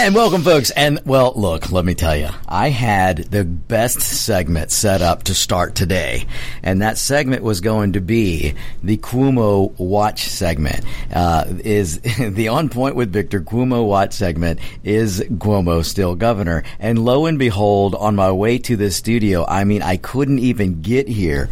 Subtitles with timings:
[0.00, 0.70] And welcome, folks.
[0.70, 5.34] And well, look, let me tell you, I had the best segment set up to
[5.34, 6.26] start today,
[6.62, 10.84] and that segment was going to be the Cuomo Watch segment.
[11.12, 14.60] Uh, is the on point with Victor Cuomo Watch segment?
[14.84, 16.62] Is Cuomo still governor?
[16.78, 20.80] And lo and behold, on my way to the studio, I mean, I couldn't even
[20.80, 21.50] get here,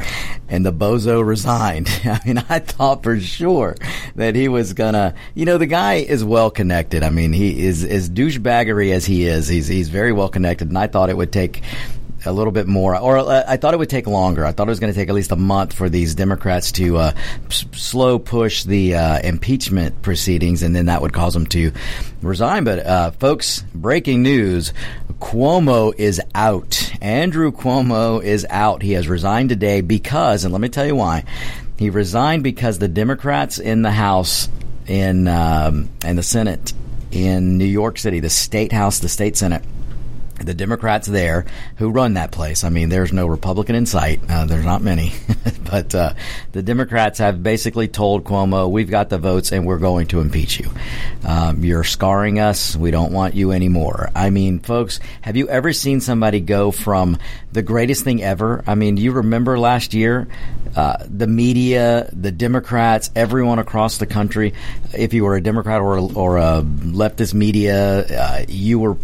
[0.48, 1.88] and the bozo resigned.
[2.04, 3.74] I mean, I thought for sure
[4.14, 5.14] that he was gonna.
[5.34, 7.02] You know, the guy is well connected.
[7.02, 10.78] I mean, he is is douchebaggery as he is, he's he's very well connected, and
[10.78, 11.62] I thought it would take
[12.24, 14.44] a little bit more, or uh, I thought it would take longer.
[14.44, 16.96] I thought it was going to take at least a month for these Democrats to
[16.96, 17.12] uh,
[17.46, 21.72] s- slow push the uh, impeachment proceedings, and then that would cause them to
[22.22, 22.64] resign.
[22.64, 24.72] But, uh, folks, breaking news
[25.20, 26.92] Cuomo is out.
[27.00, 28.82] Andrew Cuomo is out.
[28.82, 31.24] He has resigned today because, and let me tell you why.
[31.78, 34.48] He resigned because the Democrats in the House
[34.88, 36.72] in um, and the Senate
[37.16, 39.62] in New York City, the state house, the state senate,
[40.44, 42.64] the Democrats there who run that place.
[42.64, 44.20] I mean, there's no Republican in sight.
[44.28, 45.12] Uh, there's not many,
[45.70, 46.14] but uh,
[46.52, 50.60] the Democrats have basically told Cuomo, "We've got the votes, and we're going to impeach
[50.60, 50.70] you.
[51.24, 52.76] Um, you're scarring us.
[52.76, 57.18] We don't want you anymore." I mean, folks, have you ever seen somebody go from
[57.52, 58.62] the greatest thing ever?
[58.66, 60.28] I mean, you remember last year?
[60.74, 64.52] Uh, the media, the Democrats, everyone across the country.
[64.92, 68.96] If you were a Democrat or a, or a leftist media, uh, you were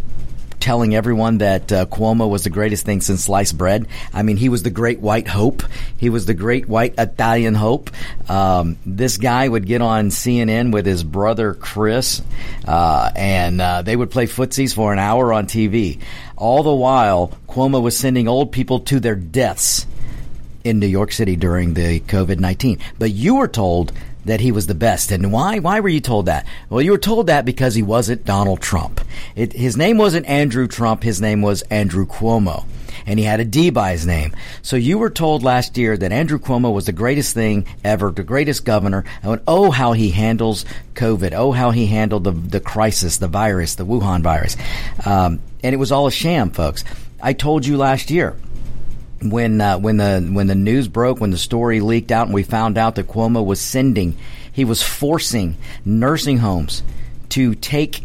[0.63, 3.89] telling everyone that uh, Cuomo was the greatest thing since sliced bread.
[4.15, 5.65] I mean, he was the great white hope.
[5.99, 7.91] He was the great white Italian hope.
[8.31, 12.23] Um, this guy would get on CNN with his brother Chris,
[12.65, 16.01] uh, and uh, they would play footsies for an hour on TV.
[16.37, 19.85] All the while, Cuomo was sending old people to their deaths
[20.63, 22.79] in New York City during the COVID 19.
[23.01, 23.93] But you were told
[24.25, 25.11] that he was the best.
[25.13, 25.59] And why?
[25.59, 26.47] Why were you told that?
[26.69, 29.01] Well, you were told that because he wasn't Donald Trump.
[29.35, 31.03] It, his name wasn't Andrew Trump.
[31.03, 32.65] His name was Andrew Cuomo.
[33.05, 34.35] And he had a D by his name.
[34.63, 38.23] So you were told last year that Andrew Cuomo was the greatest thing ever, the
[38.23, 39.05] greatest governor.
[39.23, 41.33] And oh, how he handles COVID.
[41.33, 44.57] Oh, how he handled the, the crisis, the virus, the Wuhan virus.
[45.05, 46.85] Um, and it was all a sham, folks.
[47.21, 48.37] I told you last year
[49.31, 52.43] when uh, when the when the news broke, when the story leaked out, and we
[52.43, 54.17] found out that Cuomo was sending,
[54.53, 56.83] he was forcing nursing homes
[57.31, 58.03] to take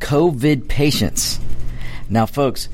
[0.00, 1.40] COVID patients.
[2.10, 2.68] Now, folks,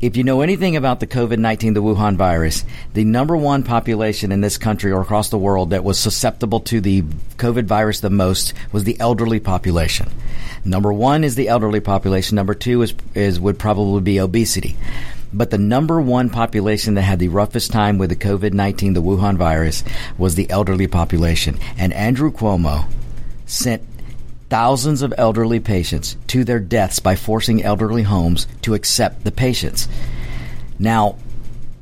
[0.00, 4.30] if you know anything about the COVID 19, the Wuhan virus, the number one population
[4.30, 7.02] in this country or across the world that was susceptible to the
[7.38, 10.10] COVID virus the most was the elderly population.
[10.64, 12.36] Number one is the elderly population.
[12.36, 14.76] Number two is, is would probably be obesity.
[15.36, 19.02] But the number one population that had the roughest time with the COVID 19, the
[19.02, 19.84] Wuhan virus,
[20.16, 21.58] was the elderly population.
[21.76, 22.86] And Andrew Cuomo
[23.44, 23.82] sent
[24.48, 29.88] thousands of elderly patients to their deaths by forcing elderly homes to accept the patients.
[30.78, 31.16] Now,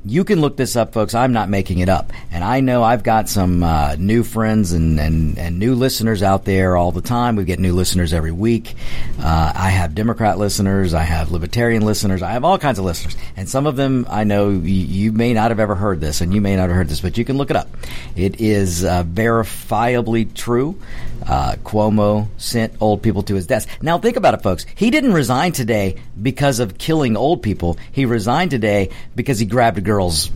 [0.04, 1.14] you can look this up, folks.
[1.14, 2.12] I'm not making it up.
[2.30, 6.44] And I know I've got some uh, new friends and, and, and new listeners out
[6.44, 7.36] there all the time.
[7.36, 8.74] We get new listeners every week.
[9.18, 10.92] Uh, I have Democrat listeners.
[10.92, 12.22] I have Libertarian listeners.
[12.22, 13.16] I have all kinds of listeners.
[13.36, 16.34] And some of them I know you, you may not have ever heard this, and
[16.34, 17.68] you may not have heard this, but you can look it up.
[18.14, 20.78] It is uh, verifiably true.
[21.26, 23.66] Uh, Cuomo sent old people to his death.
[23.82, 24.66] Now, think about it, folks.
[24.74, 27.78] He didn't resign today because of killing old people.
[27.92, 30.30] He resigned today because he grabbed a girl's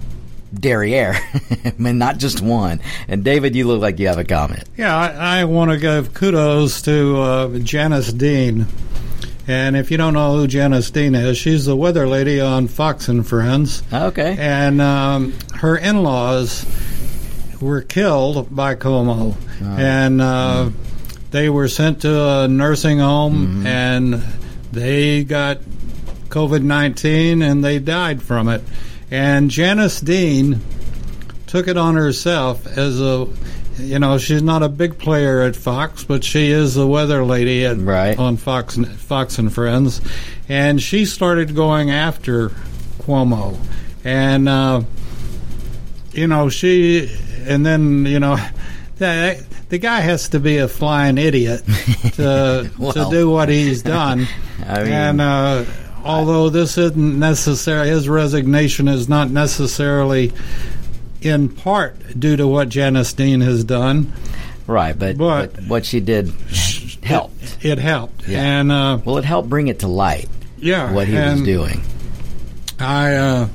[0.55, 1.15] derriere,
[1.65, 2.81] I mean, not just one.
[3.09, 4.65] And David, you look like you have a comment.
[4.77, 8.67] Yeah, I, I want to give kudos to uh, Janice Dean.
[9.49, 13.09] And if you don't know who Janice Dean is, she's the weather lady on Fox
[13.09, 13.83] and Friends.
[13.93, 14.37] Okay.
[14.39, 16.65] And um, her in laws
[17.61, 19.35] were killed by Cuomo.
[19.61, 20.71] And uh,
[21.33, 24.23] they were sent to a nursing home and
[24.71, 25.59] they got
[26.29, 28.63] COVID 19 and they died from it.
[29.11, 30.61] And Janice Dean
[31.47, 33.27] took it on herself as a
[33.79, 37.65] you know she's not a big player at Fox, but she is the weather lady
[37.65, 38.19] at, Right.
[38.19, 40.01] on Fox and- Fox and Friends,
[40.49, 42.51] and she started going after
[43.03, 43.57] Cuomo,
[44.05, 44.83] and uh,
[46.13, 47.09] you know she,
[47.47, 48.37] and then you know
[48.99, 49.39] that
[49.69, 51.63] the guy has to be a flying idiot
[52.15, 52.93] to Well.
[52.93, 54.27] to do what he's done,
[54.67, 55.21] I mean- and.
[55.21, 55.65] Uh,
[56.05, 60.33] Although this isn't necessary, his resignation is not necessarily
[61.21, 64.13] in part due to what Janice Dean has done.
[64.67, 66.33] Right, but, But- but what she did
[67.03, 67.43] helped.
[67.63, 68.41] It, it helped, Yeah.
[68.61, 70.29] and uh, well, it helped bring it to light
[70.59, 71.81] yeah, what he was doing.
[72.79, 73.49] I, uh,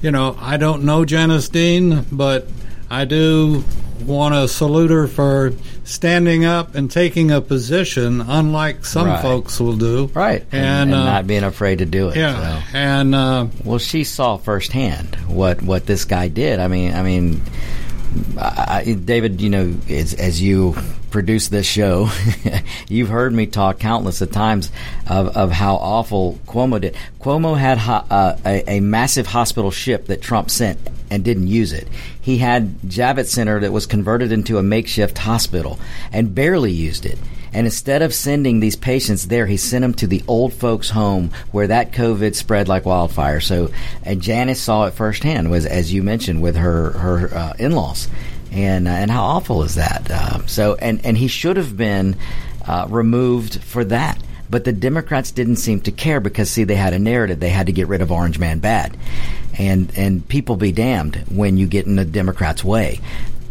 [0.00, 2.48] you know, I don't know Janice Dean, but
[2.90, 3.64] I do
[4.04, 5.52] want to salute her for
[5.90, 9.20] standing up and taking a position, unlike some Right.
[9.22, 10.10] folks will do.
[10.14, 12.16] Right, and, and, and uh, not being afraid to do it.
[12.16, 12.78] yeah, so.
[12.78, 16.58] and uh, Well, she saw firsthand what what this guy did.
[16.60, 17.42] I mean, I mean,
[18.38, 20.74] I, David, you know, as, as you
[21.10, 22.08] produce this show,
[22.88, 24.70] you've heard me talk countless of times
[25.08, 26.96] of, of how awful Cuomo did.
[27.20, 30.78] Cuomo had ho- uh, a, a massive hospital ship that Trump sent
[31.10, 31.86] and didn't use it.
[32.20, 35.78] He had Javits Center that was converted into a makeshift hospital
[36.12, 37.18] and barely used it.
[37.52, 41.30] And instead of sending these patients there, he sent them to the old folks' home
[41.50, 43.40] where that COVID spread like wildfire.
[43.40, 43.70] So,
[44.04, 48.08] and Janice saw it firsthand, was as you mentioned with her her uh, in laws,
[48.52, 50.08] and uh, and how awful is that?
[50.10, 52.16] Uh, so, and and he should have been
[52.66, 54.22] uh, removed for that.
[54.50, 57.38] But the Democrats didn't seem to care because, see, they had a narrative.
[57.38, 58.96] They had to get rid of Orange Man bad,
[59.56, 63.00] and and people be damned when you get in the Democrats' way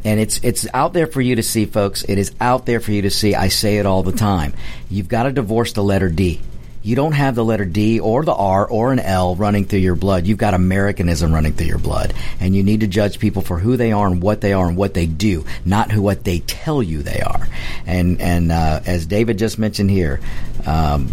[0.03, 2.03] and it's it's out there for you to see, folks.
[2.03, 3.35] It is out there for you to see.
[3.35, 4.53] I say it all the time.
[4.89, 6.41] You've got to divorce the letter D.
[6.81, 9.95] You don't have the letter D or the R or an L running through your
[9.95, 10.25] blood.
[10.25, 13.75] You've got Americanism running through your blood, and you need to judge people for who
[13.77, 16.81] they are and what they are and what they do, not who what they tell
[16.81, 17.47] you they are.
[17.85, 20.19] And and uh, as David just mentioned here.
[20.65, 21.09] Um,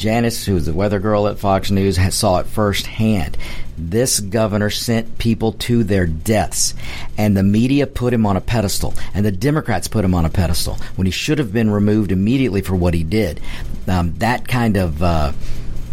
[0.00, 3.36] Janice, who's the weather girl at Fox News, saw it firsthand.
[3.76, 6.74] This governor sent people to their deaths,
[7.18, 10.30] and the media put him on a pedestal, and the Democrats put him on a
[10.30, 13.40] pedestal when he should have been removed immediately for what he did.
[13.88, 15.32] Um, that kind of uh,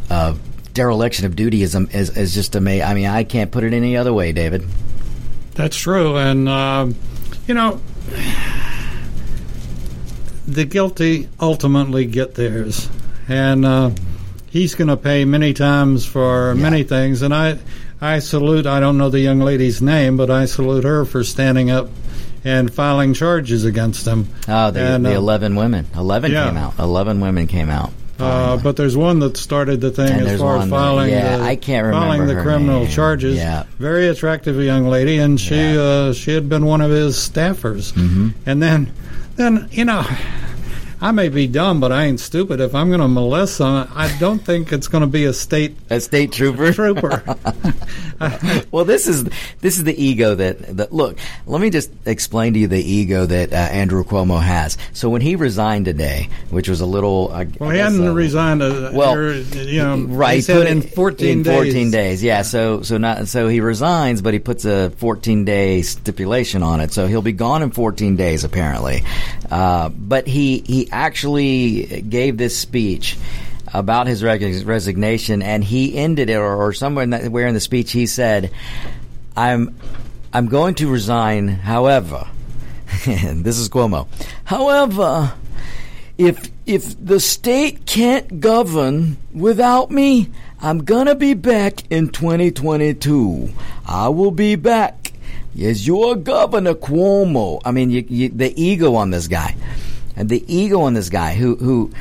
[0.10, 0.36] uh,
[0.74, 2.88] dereliction of duty is, is, is just amazing.
[2.88, 4.64] I mean, I can't put it any other way, David.
[5.56, 6.96] That's true, and um,
[7.48, 7.82] you know,
[10.48, 12.90] the guilty ultimately get theirs,
[13.28, 13.92] and uh,
[14.50, 17.24] he's going to pay many times for many things.
[17.24, 17.58] And I,
[18.00, 18.68] I salute.
[18.68, 21.90] I don't know the young lady's name, but I salute her for standing up
[22.44, 24.28] and filing charges against them.
[24.48, 25.88] Oh, the, And, the uh, 11 women.
[25.96, 26.48] 11 yeah.
[26.48, 26.78] came out.
[26.80, 27.92] 11 women came out.
[28.20, 31.38] Uh, but there's one that started the thing And as far as that- filing yeah,
[31.38, 32.90] the, I can't remember filing the criminal name.
[32.90, 33.36] charges.
[33.38, 33.66] Yeah.
[33.78, 35.80] Very attractive young lady, and she Yeah.
[35.80, 37.94] uh, she had been one of his staffers.
[37.94, 38.30] Mm-hmm.
[38.48, 38.92] And then,
[39.36, 40.04] then you know,
[41.00, 42.60] I may be dumb, but I ain't stupid.
[42.60, 45.78] If I'm going to molest someone, I don't think it's going to be a state
[45.90, 46.74] A state trooper.
[46.74, 47.24] trooper.
[48.72, 49.24] well, this is
[49.62, 51.18] this is the ego that, that look.
[51.46, 54.78] Let me just explain to you the ego that uh, Andrew Cuomo has.
[54.94, 58.08] So when he resigned today, which was a little, uh, well, I he guess, hadn't
[58.08, 58.62] uh, resigned.
[58.64, 60.36] Uh, well, or, you know, right?
[60.36, 61.54] He said put in 14 in days.
[61.54, 62.24] 14 days.
[62.24, 62.42] Yeah.
[62.42, 66.92] So so not so he resigns, but he puts a 14 day stipulation on it.
[66.92, 69.04] So he'll be gone in 14 days apparently.
[69.52, 73.18] Uh, but he he actually gave this speech
[73.74, 77.60] about his resignation, and he ended it, or, or somewhere in, that, where in the
[77.60, 78.52] speech he said,
[79.36, 79.76] "I'm
[80.34, 81.48] I'm going to resign.
[81.48, 82.28] However,
[83.06, 84.08] this is Cuomo.
[84.46, 85.34] However."
[86.18, 90.30] if if the state can't govern without me,
[90.60, 93.50] I'm gonna be back in 2022.
[93.86, 95.14] I will be back.
[95.54, 97.62] Yes, you're Governor Cuomo.
[97.66, 99.56] I mean, you, you, the ego on this guy,
[100.18, 101.92] and the ego on this guy who who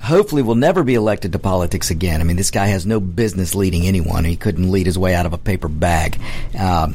[0.00, 2.20] hopefully will never be elected to politics again.
[2.20, 4.24] I mean, this guy has no business leading anyone.
[4.24, 6.20] He couldn't lead his way out of a paper bag.
[6.58, 6.94] Um,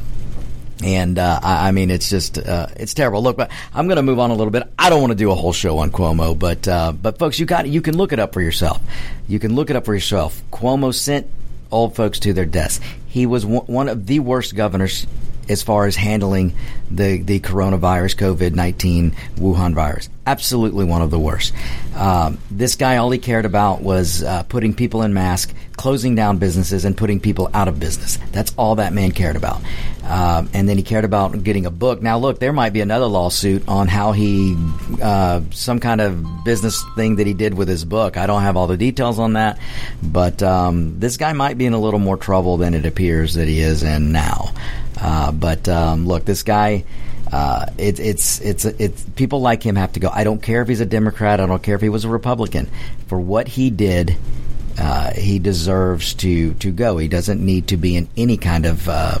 [0.82, 3.22] and uh, I, I mean, it's just uh, it's terrible.
[3.22, 4.62] Look, but I'm going to move on a little bit.
[4.78, 7.46] I don't want to do a whole show on Cuomo, but uh, but folks, you
[7.46, 8.80] got you can look it up for yourself.
[9.28, 10.42] You can look it up for yourself.
[10.50, 11.26] Cuomo sent
[11.70, 12.80] old folks to their deaths.
[13.08, 15.06] He was one one of the worst governors
[15.48, 16.54] as far as handling
[16.90, 20.08] the the coronavirus, COVID nineteen Wuhan virus.
[20.26, 21.54] Absolutely one of the worst.
[21.96, 26.36] Um, this guy, all he cared about was uh, putting people in masks, closing down
[26.36, 28.18] businesses, and putting people out of business.
[28.30, 29.62] That's all that man cared about.
[30.04, 32.02] Um, and then he cared about getting a book.
[32.02, 34.56] Now, look, there might be another lawsuit on how he,
[35.02, 38.18] uh, some kind of business thing that he did with his book.
[38.18, 39.58] I don't have all the details on that,
[40.02, 43.48] but um, this guy might be in a little more trouble than it appears that
[43.48, 44.52] he is in now.
[45.00, 46.84] Uh, but um, look, this guy.
[47.32, 50.10] Uh, it, it's it's it's people like him have to go.
[50.12, 51.40] I don't care if he's a Democrat.
[51.40, 52.68] I don't care if he was a Republican.
[53.06, 54.16] For what he did,
[54.78, 56.98] uh, he deserves to to go.
[56.98, 59.18] He doesn't need to be in any kind of uh,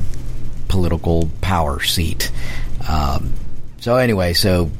[0.68, 2.32] political power seat.
[2.88, 3.32] Um,
[3.78, 4.70] so anyway, so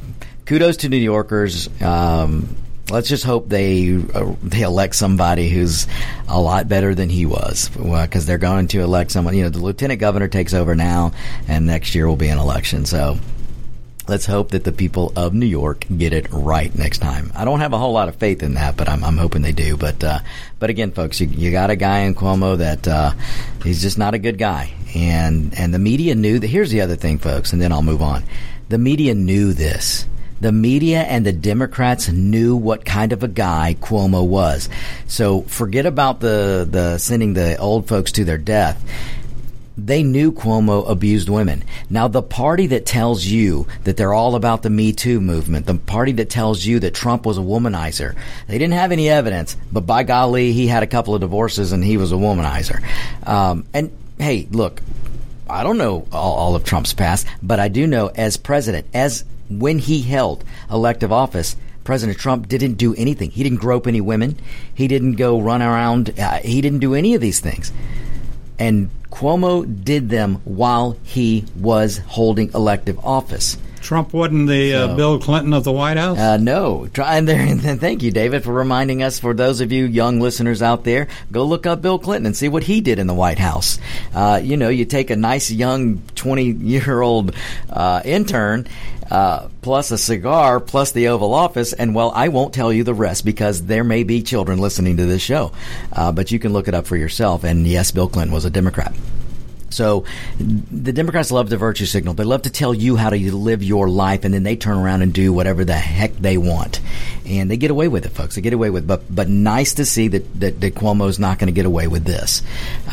[0.44, 1.68] kudos to New Yorkers.
[1.80, 2.56] Um,
[2.90, 5.86] let's just hope they uh, they elect somebody who's
[6.28, 9.36] a lot better than he was, because they're going to elect someone.
[9.36, 11.12] You know, the lieutenant governor takes over now,
[11.48, 12.84] and next year will be an election.
[12.84, 13.18] So
[14.08, 17.30] let's hope that the people of New York get it right next time.
[17.34, 19.52] I don't have a whole lot of faith in that, but I'm, I'm hoping they
[19.52, 19.76] do.
[19.76, 20.18] But uh,
[20.58, 23.12] but again, folks, you, you got a guy in Cuomo that uh,
[23.62, 26.48] he's just not a good guy, and and the media knew that.
[26.48, 28.24] Here's the other thing, folks, and then I'll move on.
[28.68, 30.06] The media knew this.
[30.40, 34.68] The media and the Democrats knew what kind of a guy Cuomo was.
[35.06, 38.82] So forget about the, the sending the old folks to their death
[39.86, 41.64] they knew Cuomo abused women.
[41.88, 45.74] Now, the party that tells you that they're all about the Me Too movement, the
[45.74, 48.14] party that tells you that Trump was a womanizer,
[48.46, 51.82] they didn't have any evidence, but by golly, he had a couple of divorces and
[51.82, 52.82] he was a womanizer.
[53.26, 54.82] Um, and hey, look,
[55.48, 59.24] I don't know all, all of Trump's past, but I do know as president, as
[59.50, 63.30] when he held elective office, President Trump didn't do anything.
[63.30, 64.38] He didn't grope any women.
[64.72, 66.18] He didn't go run around.
[66.18, 67.72] Uh, he didn't do any of these things.
[68.58, 73.56] And Cuomo did them while he was holding elective office.
[73.80, 76.18] Trump wasn't the uh, Bill Clinton of the White House.
[76.18, 77.40] Uh, no, try and there.
[77.40, 79.18] And thank you, David, for reminding us.
[79.18, 82.48] For those of you young listeners out there, go look up Bill Clinton and see
[82.48, 83.78] what he did in the White House.
[84.14, 87.34] Uh, you know, you take a nice young twenty-year-old
[87.70, 88.66] uh, intern.
[89.10, 92.94] Uh, plus a cigar, plus the Oval Office, and well, I won't tell you the
[92.94, 95.50] rest because there may be children listening to this show,
[95.92, 97.42] uh, but you can look it up for yourself.
[97.42, 98.94] And yes, Bill Clinton was a Democrat.
[99.70, 100.04] So
[100.38, 102.14] the Democrats love the virtue signal.
[102.14, 105.02] They love to tell you how to live your life, and then they turn around
[105.02, 106.80] and do whatever the heck they want,
[107.24, 108.34] and they get away with it, folks.
[108.34, 108.84] They get away with.
[108.84, 108.86] It.
[108.86, 112.04] But but nice to see that that, that Cuomo's not going to get away with
[112.04, 112.42] this.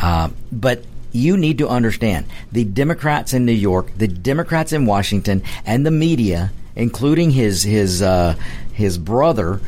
[0.00, 5.42] Uh, but you need to understand the Democrats in New York, the Democrats in Washington,
[5.66, 8.34] and the media, including his his uh,
[8.72, 9.60] his brother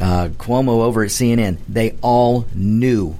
[0.00, 1.58] uh, Cuomo over at CNN.
[1.68, 3.16] They all knew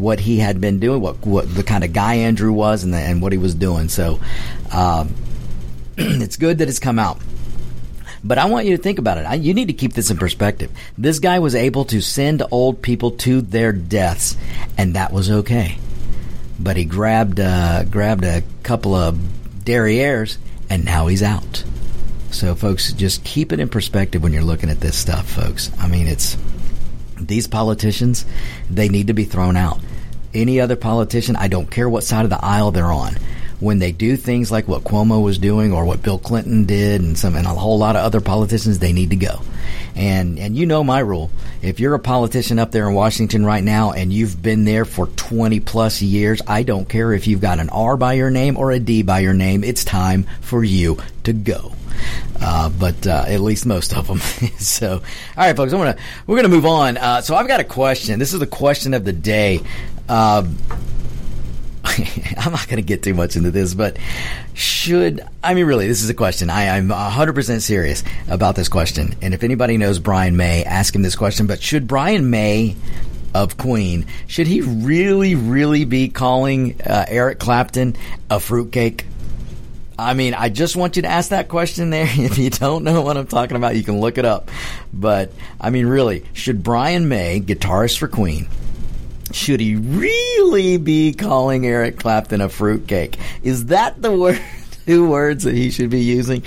[0.00, 2.98] what he had been doing, what what the kind of guy Andrew was, and the,
[2.98, 3.88] and what he was doing.
[3.88, 4.20] So
[4.72, 5.14] um,
[5.96, 7.20] it's good that it's come out.
[8.22, 9.26] But I want you to think about it.
[9.26, 10.70] I, you need to keep this in perspective.
[10.96, 14.36] This guy was able to send old people to their deaths,
[14.76, 15.78] and that was okay.
[16.58, 19.16] But he grabbed uh, grabbed a couple of
[19.64, 20.38] derrieres,
[20.68, 21.64] and now he's out.
[22.30, 25.70] So, folks, just keep it in perspective when you're looking at this stuff, folks.
[25.78, 26.36] I mean, it's
[27.20, 28.24] these politicians,
[28.70, 29.78] they need to be thrown out.
[30.34, 33.16] Any other politician, I don't care what side of the aisle they're on,
[33.60, 37.18] when they do things like what Cuomo was doing or what Bill Clinton did and
[37.18, 39.40] some and a whole lot of other politicians, they need to go.
[39.96, 41.30] And and you know my rule.
[41.60, 45.06] If you're a politician up there in Washington right now and you've been there for
[45.08, 48.70] 20 plus years, I don't care if you've got an R by your name or
[48.70, 49.64] a D by your name.
[49.64, 51.72] It's time for you to go.
[52.40, 54.18] Uh, but uh, at least most of them.
[54.58, 55.00] so, all
[55.36, 55.96] right, folks, I'm gonna
[56.26, 56.96] we're gonna move on.
[56.96, 58.20] Uh, so, I've got a question.
[58.20, 59.60] This is the question of the day.
[62.36, 63.96] I'm not going to get too much into this, but
[64.54, 65.86] should I mean really?
[65.86, 66.50] This is a question.
[66.50, 69.14] I, I'm 100 percent serious about this question.
[69.22, 71.46] And if anybody knows Brian May, ask him this question.
[71.46, 72.76] But should Brian May
[73.34, 77.96] of Queen should he really, really be calling uh, Eric Clapton
[78.30, 79.06] a fruitcake?
[79.98, 82.06] I mean, I just want you to ask that question there.
[82.16, 84.50] If you don't know what I'm talking about, you can look it up.
[84.92, 88.48] But I mean, really, should Brian May, guitarist for Queen,
[89.32, 93.18] should he really be calling Eric Clapton a fruitcake?
[93.42, 94.40] Is that the word?
[94.86, 96.42] Two words that he should be using?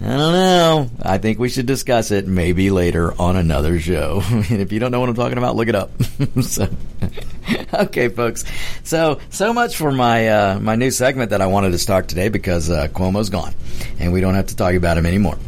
[0.00, 0.90] I don't know.
[1.00, 4.20] I think we should discuss it maybe later on another show.
[4.30, 5.90] and if you don't know what I'm talking about, look it up.
[6.42, 6.68] so,
[7.72, 8.44] okay, folks.
[8.84, 12.28] So, so much for my uh, my new segment that I wanted to start today
[12.28, 13.54] because uh, Cuomo's gone,
[13.98, 15.38] and we don't have to talk about him anymore.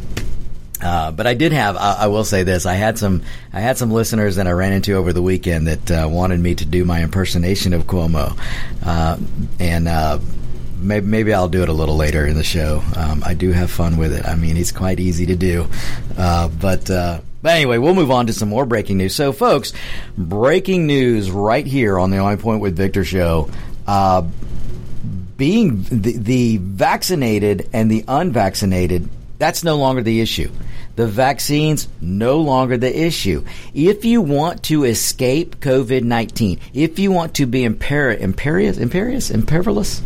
[0.81, 1.75] Uh, but I did have.
[1.77, 3.21] I, I, will say this: I had some.
[3.53, 6.55] I had some listeners that I ran into over the weekend that uh, wanted me
[6.55, 8.37] to do my impersonation of Cuomo,
[8.83, 9.17] uh,
[9.59, 10.19] and uh,
[10.79, 12.81] maybe, maybe I'll do it a little later in the show.
[12.95, 14.25] Um, I do have fun with it.
[14.25, 15.67] I mean, it's quite easy to do,
[16.17, 16.85] uh, but.
[16.85, 19.15] but anyway, we'll move on to some more breaking news.
[19.15, 19.73] So, folks,
[20.15, 23.49] breaking news right here on the Only Point with Victor show
[25.37, 29.09] being the, the, vaccinated and the unvaccinated
[29.41, 30.51] that's no longer the issue.
[31.01, 33.43] The vaccines no longer the issue.
[33.73, 39.31] If you want to escape COVID 19, if you want to be imper- imperious, imperious,
[39.31, 40.03] impervious,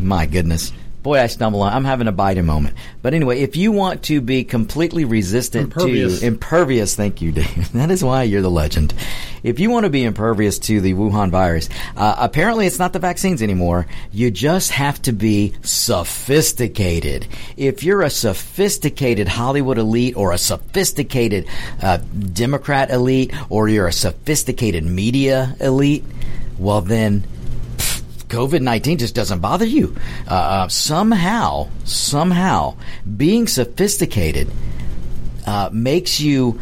[0.00, 1.72] my goodness, Boy, I stumble on.
[1.72, 2.76] I'm having a Biden moment.
[3.00, 6.20] But anyway, if you want to be completely resistant impervious.
[6.20, 7.72] to impervious, thank you, Dave.
[7.72, 8.92] that is why you're the legend.
[9.42, 12.98] If you want to be impervious to the Wuhan virus, uh, apparently it's not the
[12.98, 13.86] vaccines anymore.
[14.12, 17.26] You just have to be sophisticated.
[17.56, 21.46] If you're a sophisticated Hollywood elite or a sophisticated
[21.80, 21.98] uh,
[22.32, 26.04] Democrat elite or you're a sophisticated media elite,
[26.58, 27.24] well then
[28.30, 29.94] COVID 19 just doesn't bother you.
[30.26, 32.76] Uh, uh, somehow, somehow,
[33.16, 34.48] being sophisticated
[35.46, 36.60] uh, makes you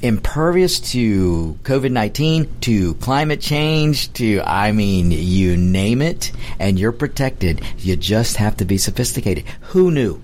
[0.00, 6.92] impervious to COVID 19, to climate change, to, I mean, you name it, and you're
[6.92, 7.60] protected.
[7.78, 9.44] You just have to be sophisticated.
[9.72, 10.22] Who knew?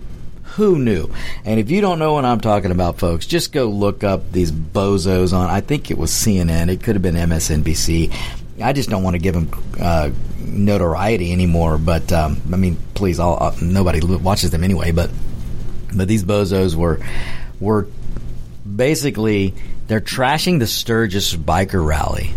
[0.55, 1.11] Who knew?
[1.45, 4.53] And if you don't know what I'm talking about, folks, just go look up these
[4.53, 8.44] bozos on, I think it was CNN, it could have been MSNBC.
[8.63, 13.19] I just don't want to give them uh, notoriety anymore, but um, I mean, please,
[13.19, 14.93] I'll, I'll, nobody watches them anyway.
[14.93, 15.11] But
[15.95, 17.01] but these bozos were
[17.61, 17.89] were
[18.65, 19.55] basically
[19.87, 22.33] they're trashing the Sturgis biker rally,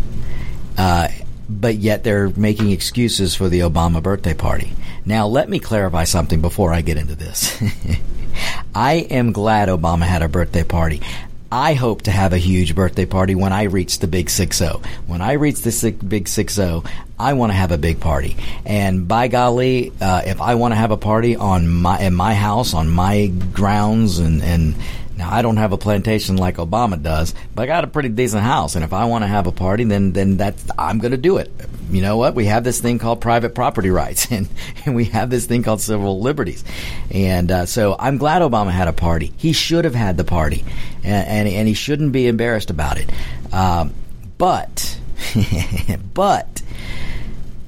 [0.77, 1.09] uh,
[1.49, 4.73] but yet they're making excuses for the Obama birthday party.
[5.05, 7.61] Now, let me clarify something before I get into this.
[8.75, 11.01] I am glad Obama had a birthday party.
[11.51, 14.85] I hope to have a huge birthday party when I reach the big 6-0.
[15.05, 16.85] When I reach the big 6-0,
[17.17, 18.35] I want to have a big party.
[18.65, 22.33] And by golly, uh, if I want to have a party on my in my
[22.33, 24.75] house, on my grounds, and and
[25.17, 28.43] now I don't have a plantation like Obama does, but I got a pretty decent
[28.43, 31.17] house, and if I want to have a party, then then that's I'm going to
[31.17, 31.51] do it.
[31.89, 32.35] You know what?
[32.35, 34.47] We have this thing called private property rights, and,
[34.85, 36.63] and we have this thing called civil liberties,
[37.09, 39.33] and uh, so I'm glad Obama had a party.
[39.37, 40.63] He should have had the party,
[41.03, 43.09] and and, and he shouldn't be embarrassed about it.
[43.51, 43.93] Um,
[44.37, 44.99] but
[46.13, 46.61] but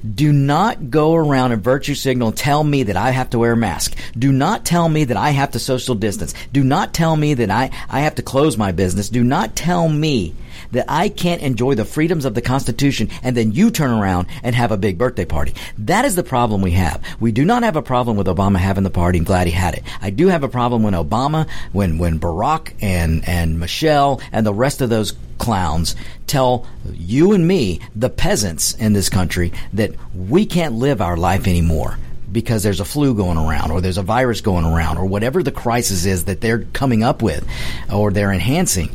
[0.02, 3.52] do not go around and virtue signal and tell me that I have to wear
[3.52, 3.96] a mask.
[4.18, 6.34] Do not tell me that I have to social distance.
[6.52, 9.08] Do not tell me that I, I have to close my business.
[9.08, 10.34] Do not tell me
[10.72, 14.54] that I can't enjoy the freedoms of the Constitution and then you turn around and
[14.54, 15.54] have a big birthday party.
[15.78, 17.02] That is the problem we have.
[17.20, 19.18] We do not have a problem with Obama having the party.
[19.18, 19.82] I'm glad he had it.
[20.00, 24.54] I do have a problem when Obama, when, when Barack and, and Michelle and the
[24.54, 30.46] rest of those clowns tell you and me, the peasants in this country, that we
[30.46, 31.98] can't live our life anymore
[32.32, 35.52] because there's a flu going around or there's a virus going around or whatever the
[35.52, 37.46] crisis is that they're coming up with
[37.92, 38.90] or they're enhancing.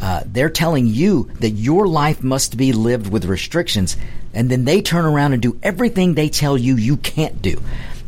[0.00, 3.96] Uh, they're telling you that your life must be lived with restrictions,
[4.32, 7.60] and then they turn around and do everything they tell you you can't do.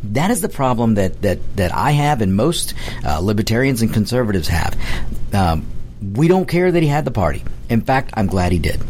[0.05, 2.73] That is the problem that that that I have, and most
[3.05, 4.75] uh, libertarians and conservatives have.
[5.33, 5.67] Um,
[6.13, 7.43] we don't care that he had the party.
[7.69, 8.81] In fact, I'm glad he did.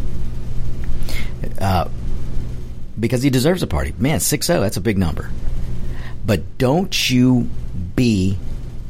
[1.60, 1.89] Uh,
[2.99, 3.93] because he deserves a party.
[3.97, 5.29] Man, 6 0, that's a big number.
[6.25, 7.49] But don't you
[7.95, 8.38] be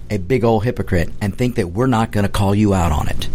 [0.09, 3.07] a big old hypocrite and think that we're not going to call you out on
[3.07, 3.27] it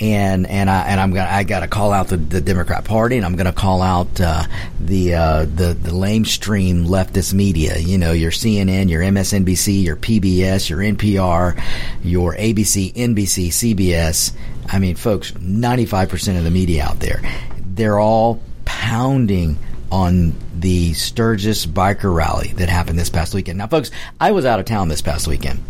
[0.00, 3.16] and and I and I'm gonna I got to call out the, the Democrat Party,
[3.16, 4.44] and I'm going to call out uh,
[4.80, 7.78] the uh, the the lamestream leftist media.
[7.78, 11.60] You know, your CNN, your MSNBC, your PBS, your NPR,
[12.02, 14.32] your ABC, NBC, CBS.
[14.66, 17.20] I mean, folks, 95 percent of the media out there,
[17.58, 19.58] they're all pounding
[19.90, 23.58] on the Sturgis biker rally that happened this past weekend.
[23.58, 25.60] Now, folks, I was out of town this past weekend.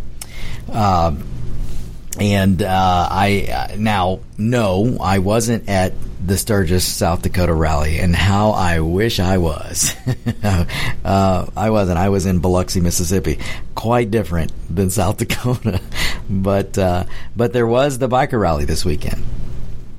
[0.70, 1.14] Uh,
[2.18, 5.92] and uh, I uh, now no, I wasn't at
[6.24, 9.94] the Sturgis, South Dakota rally, and how I wish I was.
[10.42, 11.98] uh, I wasn't.
[11.98, 13.38] I was in Biloxi, Mississippi.
[13.74, 15.80] Quite different than South Dakota,
[16.28, 17.04] but uh,
[17.36, 19.22] but there was the biker rally this weekend.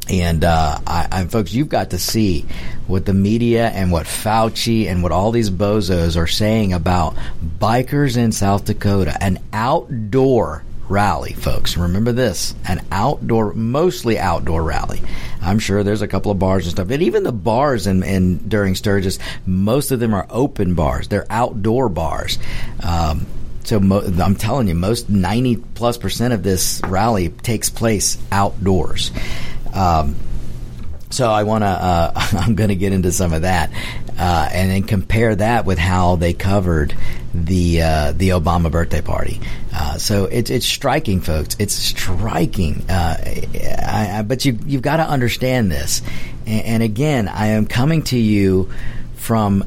[0.09, 2.45] And uh, I, I, folks, you've got to see
[2.87, 7.15] what the media and what Fauci and what all these bozos are saying about
[7.59, 11.77] bikers in South Dakota, an outdoor rally, folks.
[11.77, 15.01] Remember this an outdoor, mostly outdoor rally.
[15.41, 16.89] I'm sure there's a couple of bars and stuff.
[16.89, 21.27] And even the bars in, in during Sturgis, most of them are open bars, they're
[21.29, 22.39] outdoor bars.
[22.81, 23.27] Um,
[23.63, 29.11] so mo- I'm telling you, most 90 plus percent of this rally takes place outdoors.
[29.73, 30.15] Um,
[31.09, 33.71] so I want to, uh, I'm going to get into some of that,
[34.17, 36.95] uh, and then compare that with how they covered
[37.33, 39.39] the uh, the Obama birthday party.
[39.73, 41.55] Uh, so it's it's striking, folks.
[41.59, 42.85] It's striking.
[42.89, 46.01] Uh, I, I, but you you've got to understand this.
[46.45, 48.71] And, and again, I am coming to you
[49.15, 49.63] from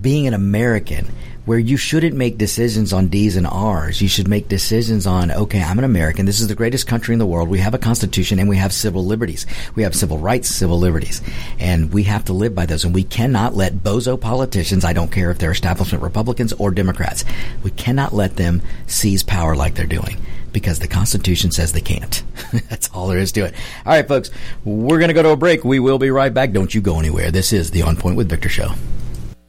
[0.00, 1.06] being an American
[1.46, 4.02] where you shouldn't make decisions on D's and R's.
[4.02, 6.26] You should make decisions on, okay, I'm an American.
[6.26, 7.48] This is the greatest country in the world.
[7.48, 9.46] We have a constitution and we have civil liberties.
[9.76, 11.22] We have civil rights, civil liberties.
[11.58, 12.84] And we have to live by those.
[12.84, 17.24] And we cannot let bozo politicians, I don't care if they're establishment Republicans or Democrats,
[17.62, 20.18] we cannot let them seize power like they're doing
[20.52, 22.24] because the Constitution says they can't.
[22.68, 23.54] That's all there is to it.
[23.84, 24.30] All right, folks,
[24.64, 25.64] we're going to go to a break.
[25.64, 26.50] We will be right back.
[26.50, 27.30] Don't you go anywhere.
[27.30, 28.72] This is the On Point with Victor show.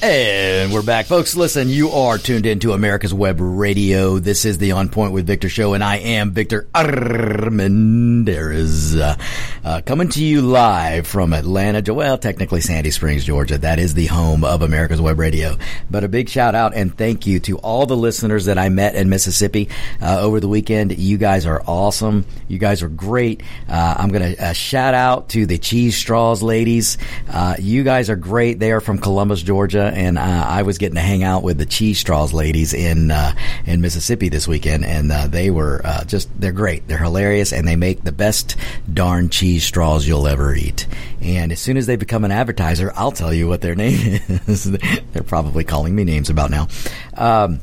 [0.00, 1.34] And we're back, folks.
[1.36, 4.20] Listen, you are tuned into America's Web Radio.
[4.20, 8.16] This is the On Point with Victor show, and I am Victor Armendariz,
[8.96, 9.16] uh,
[9.64, 13.58] uh, coming to you live from Atlanta, well, technically Sandy Springs, Georgia.
[13.58, 15.56] That is the home of America's Web Radio.
[15.90, 18.94] But a big shout out and thank you to all the listeners that I met
[18.94, 19.68] in Mississippi
[20.00, 20.96] uh, over the weekend.
[20.96, 22.24] You guys are awesome.
[22.46, 23.42] You guys are great.
[23.68, 26.98] Uh, I'm going to uh, shout out to the Cheese Straws ladies.
[27.28, 28.60] Uh, you guys are great.
[28.60, 31.66] They are from Columbus, Georgia and uh, I was getting to hang out with the
[31.66, 33.34] cheese straws ladies in uh,
[33.66, 36.86] in Mississippi this weekend, and uh, they were uh, just they're great.
[36.88, 38.56] They're hilarious, and they make the best
[38.92, 40.86] darn cheese straws you'll ever eat.
[41.20, 44.64] And as soon as they become an advertiser, I'll tell you what their name is.
[44.64, 46.68] they're probably calling me names about now.
[47.14, 47.60] Um,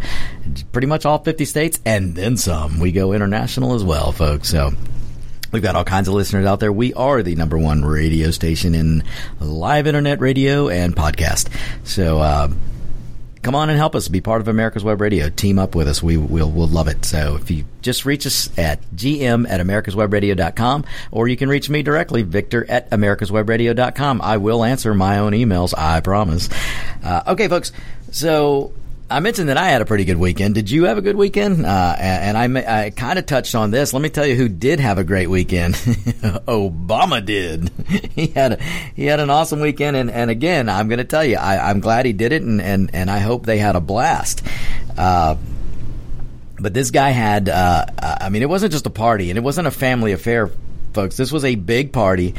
[0.71, 2.79] pretty much all 50 states and then some.
[2.79, 4.49] We go international as well, folks.
[4.49, 4.71] So.
[5.51, 6.71] We've got all kinds of listeners out there.
[6.71, 9.03] We are the number one radio station in
[9.39, 11.49] live internet radio and podcast.
[11.83, 12.49] So, uh,
[13.41, 15.29] come on and help us be part of America's Web Radio.
[15.29, 16.03] Team up with us.
[16.03, 17.05] We will we'll love it.
[17.05, 21.81] So if you just reach us at gm at americaswebradio.com or you can reach me
[21.81, 24.21] directly, Victor at americaswebradio.com.
[24.21, 25.73] I will answer my own emails.
[25.77, 26.49] I promise.
[27.03, 27.71] Uh, okay, folks.
[28.11, 28.73] So
[29.11, 30.53] I mentioned that I had a pretty good weekend.
[30.53, 31.65] Did you have a good weekend?
[31.65, 33.91] Uh, and, I, I kind of touched on this.
[33.91, 35.73] Let me tell you who did have a great weekend.
[36.47, 37.69] Obama did.
[38.15, 38.63] he had a,
[38.95, 39.97] he had an awesome weekend.
[39.97, 42.61] And, and again, I'm going to tell you, I, am glad he did it, and,
[42.61, 44.43] and, and I hope they had a blast.
[44.95, 45.37] Uh,
[46.59, 49.67] but this guy had, uh, I mean, it wasn't just a party, and it wasn't
[49.67, 50.51] a family affair,
[50.93, 51.17] folks.
[51.17, 52.35] This was a big party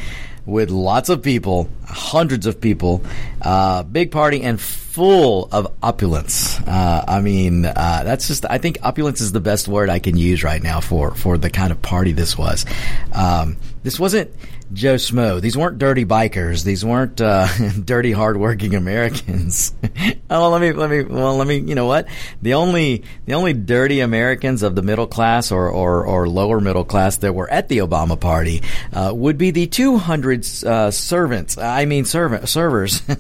[0.47, 3.03] with lots of people, hundreds of people,
[3.43, 6.50] uh, big party and full of opulence.
[6.67, 10.17] Uh, I mean, uh, that's just, I think opulence is the best word I can
[10.17, 12.65] use right now for, for the kind of party this was.
[13.13, 14.31] Um, this wasn't
[14.73, 15.41] Joe Smo.
[15.41, 16.63] These weren't dirty bikers.
[16.65, 17.49] These weren't uh,
[17.85, 19.75] dirty, hardworking Americans.
[20.31, 21.59] oh, let me, let me, well, let me.
[21.59, 22.07] You know what?
[22.43, 26.85] The only, the only dirty Americans of the middle class or or, or lower middle
[26.85, 31.59] class that were at the Obama party uh, would be the 200 uh, servants.
[31.59, 33.03] I mean, servant servers.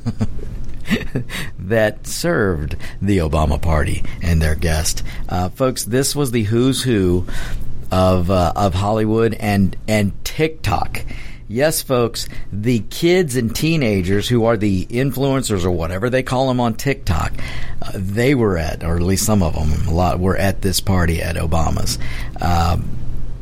[1.58, 5.02] that served the Obama party and their guest.
[5.28, 7.26] Uh, folks, this was the who's who
[7.90, 11.04] of uh, of Hollywood and and TikTok.
[11.48, 16.60] Yes, folks, the kids and teenagers who are the influencers or whatever they call them
[16.60, 17.32] on TikTok,
[17.82, 20.78] uh, they were at, or at least some of them, a lot were at this
[20.78, 21.98] party at Obama's.
[22.40, 22.99] Um,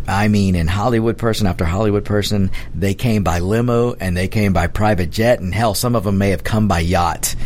[0.08, 4.54] I mean, in Hollywood person after Hollywood person, they came by limo and they came
[4.54, 7.36] by private jet, and hell, some of them may have come by yacht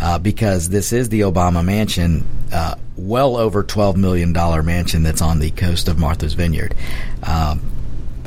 [0.00, 5.38] uh, because this is the Obama mansion, uh, well over $12 million mansion that's on
[5.38, 6.74] the coast of Martha's Vineyard.
[7.22, 7.60] Um,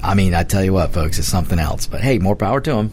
[0.02, 1.86] I mean, I tell you what, folks, it's something else.
[1.86, 2.91] But hey, more power to them.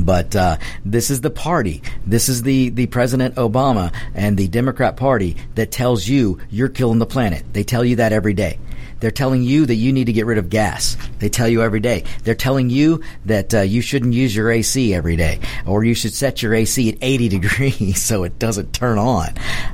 [0.00, 1.82] But uh, this is the party.
[2.06, 6.98] This is the, the President Obama and the Democrat Party that tells you you're killing
[6.98, 7.44] the planet.
[7.52, 8.58] They tell you that every day.
[9.00, 10.96] They're telling you that you need to get rid of gas.
[11.18, 12.04] They tell you every day.
[12.24, 16.14] They're telling you that uh, you shouldn't use your AC every day, or you should
[16.14, 19.28] set your AC at 80 degrees so it doesn't turn on.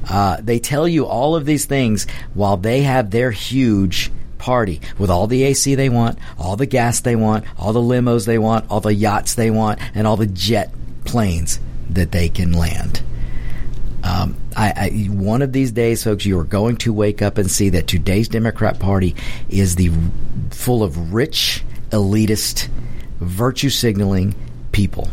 [0.08, 5.08] Uh, they tell you all of these things while they have their huge party with
[5.08, 8.70] all the AC they want, all the gas they want, all the limos they want,
[8.70, 10.70] all the yachts they want, and all the jet
[11.04, 11.58] planes
[11.88, 13.02] that they can land.
[14.02, 17.50] Um, I, I, one of these days, folks, you are going to wake up and
[17.50, 19.14] see that today's Democrat Party
[19.48, 19.90] is the
[20.50, 22.68] full of rich, elitist,
[23.20, 24.34] virtue signaling
[24.72, 25.08] people.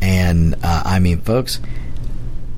[0.00, 1.60] And uh, I mean, folks,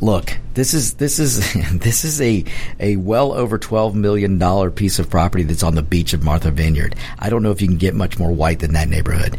[0.01, 2.45] look, this is this is this is a
[2.81, 6.51] a well over twelve million dollar piece of property that's on the beach of Martha
[6.51, 6.97] Vineyard.
[7.19, 9.39] I don't know if you can get much more white than that neighborhood.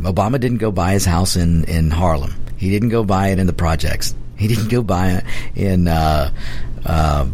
[0.00, 2.34] Obama didn't go buy his house in in Harlem.
[2.56, 4.14] He didn't go buy it in the projects.
[4.38, 5.88] He didn't go it in.
[5.88, 6.32] Uh,
[6.84, 7.26] uh,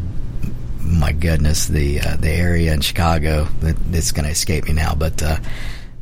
[0.83, 4.95] my goodness, the uh, the area in Chicago that it's going to escape me now.
[4.95, 5.39] But uh,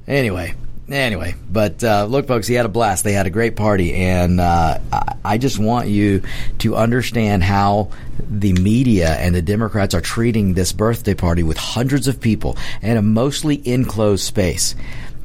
[0.06, 0.54] anyway,
[0.88, 3.04] anyway, but uh, look, folks, he had a blast.
[3.04, 4.78] They had a great party, and uh,
[5.24, 6.22] I just want you
[6.58, 12.08] to understand how the media and the Democrats are treating this birthday party with hundreds
[12.08, 14.74] of people in a mostly enclosed space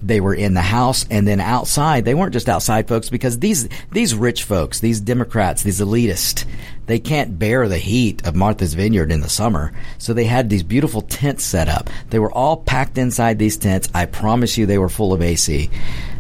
[0.06, 2.06] they were in the house and then outside.
[2.06, 6.46] They weren't just outside folks because these these rich folks, these Democrats, these elitists,
[6.86, 9.72] they can't bear the heat of Martha's Vineyard in the summer.
[9.98, 11.90] So they had these beautiful tents set up.
[12.10, 13.90] They were all packed inside these tents.
[13.94, 15.70] I promise you they were full of AC.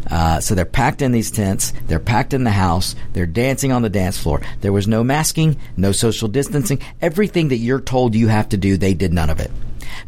[0.09, 1.73] Uh, so they're packed in these tents.
[1.87, 2.95] They're packed in the house.
[3.13, 4.41] They're dancing on the dance floor.
[4.61, 6.79] There was no masking, no social distancing.
[7.01, 9.51] Everything that you're told you have to do, they did none of it.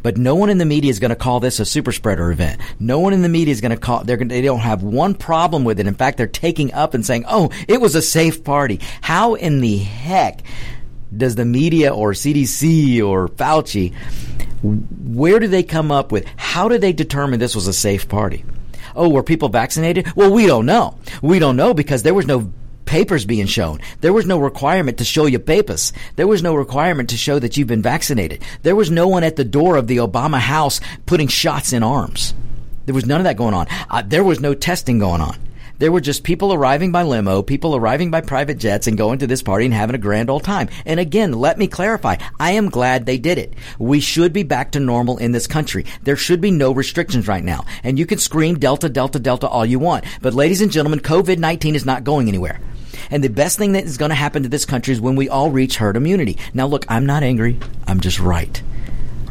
[0.03, 2.61] But no one in the media is going to call this a super spreader event.
[2.79, 4.03] No one in the media is going to call.
[4.03, 4.17] They're.
[4.17, 5.87] They don't have one problem with it.
[5.87, 9.61] In fact, they're taking up and saying, "Oh, it was a safe party." How in
[9.61, 10.41] the heck
[11.15, 13.93] does the media or CDC or Fauci?
[14.63, 16.25] Where do they come up with?
[16.37, 18.43] How did they determine this was a safe party?
[18.95, 20.15] Oh, were people vaccinated?
[20.15, 20.97] Well, we don't know.
[21.21, 22.51] We don't know because there was no
[22.85, 23.81] papers being shown.
[24.01, 25.93] There was no requirement to show you papers.
[26.15, 28.43] There was no requirement to show that you've been vaccinated.
[28.63, 32.33] There was no one at the door of the Obama house putting shots in arms.
[32.85, 33.67] There was none of that going on.
[33.89, 35.37] Uh, there was no testing going on.
[35.77, 39.27] There were just people arriving by limo, people arriving by private jets and going to
[39.27, 40.69] this party and having a grand old time.
[40.85, 42.15] And again, let me clarify.
[42.39, 43.53] I am glad they did it.
[43.77, 45.85] We should be back to normal in this country.
[46.03, 47.65] There should be no restrictions right now.
[47.83, 50.05] And you can scream Delta, Delta, Delta all you want.
[50.21, 52.61] But ladies and gentlemen, COVID-19 is not going anywhere.
[53.11, 55.29] And the best thing that is going to happen to this country is when we
[55.29, 56.37] all reach herd immunity.
[56.53, 57.59] Now, look, I'm not angry.
[57.87, 58.61] I'm just right.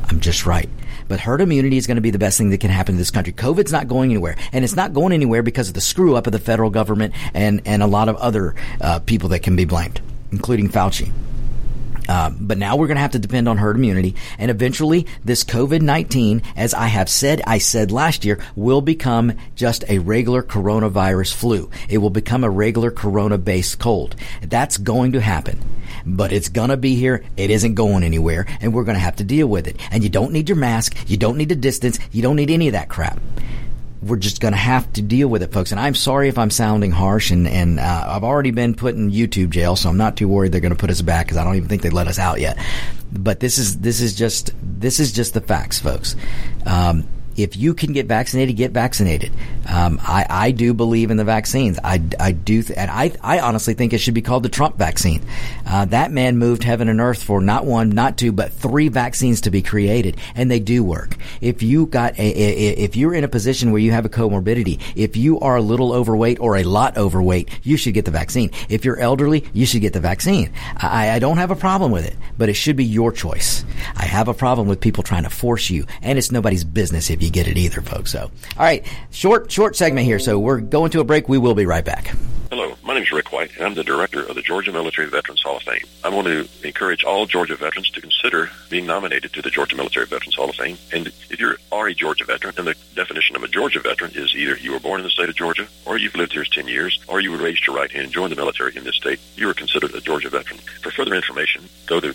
[0.09, 0.69] I'm just right.
[1.09, 3.11] But herd immunity is going to be the best thing that can happen to this
[3.11, 3.33] country.
[3.33, 6.33] COVID's not going anywhere, and it's not going anywhere because of the screw up of
[6.33, 10.01] the federal government and and a lot of other uh, people that can be blamed,
[10.33, 11.13] including Fauci.
[12.09, 14.15] Uh, but now we're going to have to depend on herd immunity.
[14.39, 19.33] And eventually, this COVID 19, as I have said, I said last year, will become
[19.55, 21.71] just a regular coronavirus flu.
[21.89, 24.17] It will become a regular corona based cold.
[24.43, 25.59] That's going to happen.
[26.07, 27.25] But it's going to be here.
[27.37, 28.47] It isn't going anywhere.
[28.61, 29.77] And we're going to have to deal with it.
[29.91, 30.97] And you don't need your mask.
[31.07, 31.99] You don't need a distance.
[32.13, 33.19] You don't need any of that crap
[34.07, 35.71] we're just going to have to deal with it, folks.
[35.71, 39.11] And I'm sorry if I'm sounding harsh, and and uh, I've already been put in
[39.11, 41.45] YouTube jail, so I'm not too worried they're going to put us back because I
[41.45, 42.59] don't even think they let us out yet.
[43.13, 46.17] But this is this is just this is just the facts, folks.
[46.67, 47.07] Um,
[47.37, 49.33] if you can get vaccinated, get vaccinated.
[49.69, 51.79] Um, I, I do believe in the vaccines.
[51.83, 54.77] I, I do, th- and I, I honestly think it should be called the Trump
[54.77, 55.23] vaccine.
[55.67, 59.43] Uh, that man moved heaven and earth for not one, not two, but three vaccines
[59.43, 61.17] to be created, and they do work.
[61.41, 64.81] If you got a, a if you're in a position where you have a comorbidity,
[64.95, 68.51] if you are a little overweight or a lot overweight, you should get the vaccine.
[68.69, 70.53] If you're elderly, you should get the vaccine.
[70.77, 73.65] I, I don't have a problem with it, but it should be your choice.
[73.97, 77.23] I have a problem with people trying to force you, and it's nobody's business if
[77.23, 78.13] you get it either, folks.
[78.13, 80.19] So, all right, short short segment here.
[80.19, 81.29] So we're going to a break.
[81.29, 82.15] We will be right back.
[82.51, 85.43] Hello, my name is Rick White, and I'm the director of the Georgia Military Veterans
[85.43, 85.83] Hall of Fame.
[86.05, 90.07] I want to encourage all Georgia veterans to consider being nominated to the Georgia Military
[90.07, 90.79] Veterans Hall of Fame.
[90.93, 94.35] And if you're are a Georgia veteran, and the definition of a Georgia veteran is
[94.37, 97.03] either you were born in the state of Georgia, or you've lived here 10 years,
[97.09, 99.49] or you were raised your right hand and joined the military in this state, you
[99.49, 100.61] are considered a Georgia veteran.
[100.81, 102.15] For further information, go to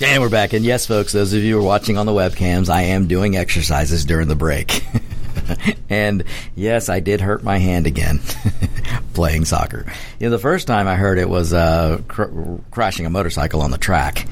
[0.00, 0.52] And we're back.
[0.52, 3.36] And yes, folks, those of you who are watching on the webcams, I am doing
[3.36, 4.84] exercises during the break.
[5.88, 6.24] and
[6.56, 8.20] yes, I did hurt my hand again
[9.14, 9.86] playing soccer.
[10.18, 13.70] You know, the first time I heard it was uh, cr- crashing a motorcycle on
[13.70, 14.26] the track,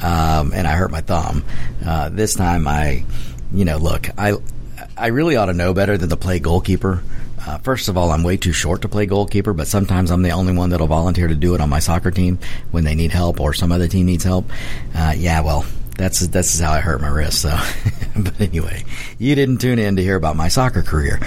[0.00, 1.44] um, and I hurt my thumb.
[1.84, 3.04] Uh, this time, I,
[3.52, 4.34] you know, look, I,
[4.96, 7.02] I really ought to know better than to play goalkeeper.
[7.46, 10.30] Uh, first of all, I'm way too short to play goalkeeper, but sometimes I'm the
[10.30, 12.38] only one that'll volunteer to do it on my soccer team
[12.70, 14.50] when they need help or some other team needs help.
[14.94, 15.64] Uh, yeah, well,
[15.96, 17.42] that's that's how I hurt my wrist.
[17.42, 17.58] So,
[18.16, 18.84] but anyway,
[19.18, 21.18] you didn't tune in to hear about my soccer career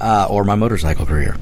[0.00, 1.36] uh, or my motorcycle career.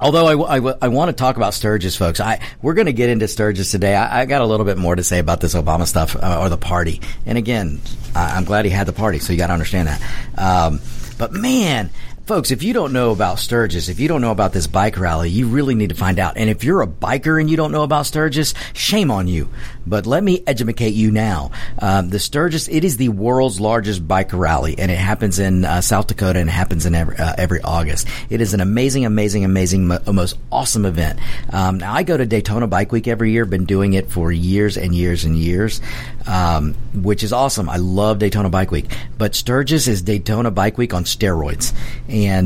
[0.00, 3.10] Although I, I, I, want to talk about Sturgis, folks, I we're going to get
[3.10, 3.96] into Sturgis today.
[3.96, 6.48] I, I, got a little bit more to say about this Obama stuff uh, or
[6.48, 7.00] the party.
[7.26, 7.80] And again,
[8.14, 10.00] I, am glad he had the party, so you got to understand that.
[10.38, 10.80] Um,
[11.18, 11.90] but man,
[12.28, 15.30] Folks, if you don't know about Sturgis, if you don't know about this bike rally,
[15.30, 16.36] you really need to find out.
[16.36, 19.48] And if you're a biker and you don't know about Sturgis, shame on you.
[19.86, 21.52] But let me educate you now.
[21.78, 25.80] Um, the Sturgis, it is the world's largest bike rally, and it happens in uh,
[25.80, 28.06] South Dakota and it happens in every, uh, every August.
[28.28, 31.18] It is an amazing, amazing, amazing, mo- most awesome event.
[31.48, 34.76] Um, now, I go to Daytona Bike Week every year, been doing it for years
[34.76, 35.80] and years and years,
[36.26, 37.70] um, which is awesome.
[37.70, 38.84] I love Daytona Bike Week.
[39.16, 41.72] But Sturgis is Daytona Bike Week on steroids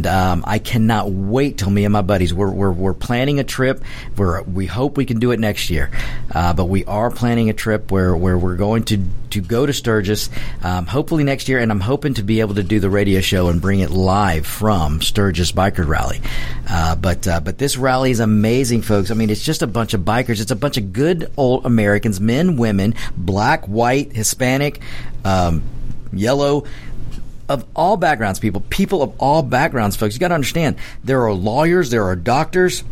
[0.07, 3.83] um, I cannot wait till me and my buddies we're we're, we're planning a trip.
[4.17, 5.91] We're we hope we can do it next year,
[6.35, 9.73] uh, but we are planning a trip where where we're going to to go to
[9.73, 10.29] Sturgis,
[10.63, 13.49] um, hopefully next year, and I'm hoping to be able to do the radio show
[13.49, 16.21] and bring it live from Sturgis Biker Rally.
[16.69, 19.11] Uh, but uh, but this rally is amazing, folks.
[19.11, 20.41] I mean, it's just a bunch of bikers.
[20.41, 24.81] It's a bunch of good old Americans, men, women, black, white, Hispanic.
[25.25, 25.63] Um,
[26.13, 26.65] yellow,
[27.49, 30.15] of all backgrounds, people, people of all backgrounds, folks.
[30.15, 32.85] You got to understand there are lawyers, there are doctors,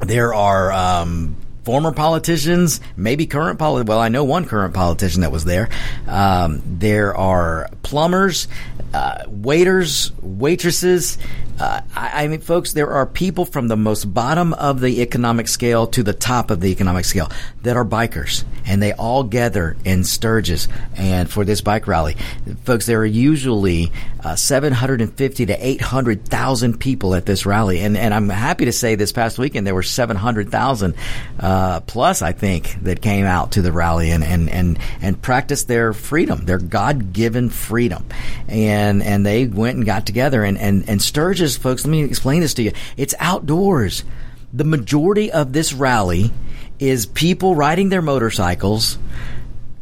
[0.00, 3.88] there are um, former politicians, maybe current politicians.
[3.88, 5.68] Well, I know one current politician that was there.
[6.06, 8.48] Um, there are plumbers,
[8.94, 11.18] uh, waiters, waitresses.
[11.58, 15.48] Uh, I, I, mean, folks, there are people from the most bottom of the economic
[15.48, 17.28] scale to the top of the economic scale
[17.62, 22.16] that are bikers, and they all gather in Sturgis and for this bike rally.
[22.62, 23.90] Folks, there are usually
[24.22, 29.10] uh, 750 to 800,000 people at this rally, and, and I'm happy to say this
[29.10, 30.94] past weekend there were 700,000
[31.40, 35.66] uh, plus, I think, that came out to the rally and, and, and, and practiced
[35.66, 38.06] their freedom, their God given freedom.
[38.46, 42.40] And, and they went and got together and, and, and Sturgis folks, let me explain
[42.40, 42.72] this to you.
[42.96, 44.04] It's outdoors.
[44.52, 46.32] The majority of this rally
[46.78, 48.98] is people riding their motorcycles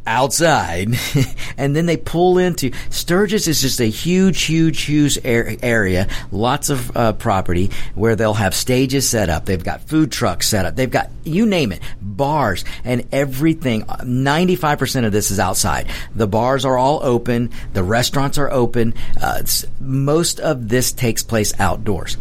[0.07, 0.95] outside
[1.57, 6.97] and then they pull into Sturgis is just a huge huge huge area lots of
[6.97, 9.45] uh, property where they'll have stages set up.
[9.47, 10.77] They've got food trucks set up.
[10.77, 13.83] They've got you name it bars and everything.
[13.83, 15.89] 95% of this is outside.
[16.15, 17.51] The bars are all open.
[17.73, 18.95] The restaurants are open.
[19.21, 19.43] Uh,
[19.81, 22.17] most of this takes place outdoors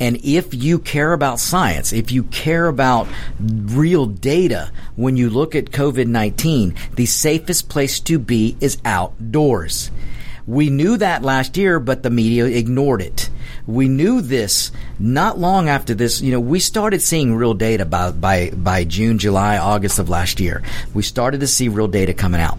[0.00, 3.08] and if you care about science, if you care about
[3.40, 9.90] real data, when you look at COVID 19, the safest place to be is outdoors.
[10.46, 13.30] We knew that last year, but the media ignored it.
[13.66, 16.20] We knew this not long after this.
[16.20, 20.38] You know, we started seeing real data by, by, by June, July, August of last
[20.38, 20.62] year.
[20.94, 22.58] We started to see real data coming out.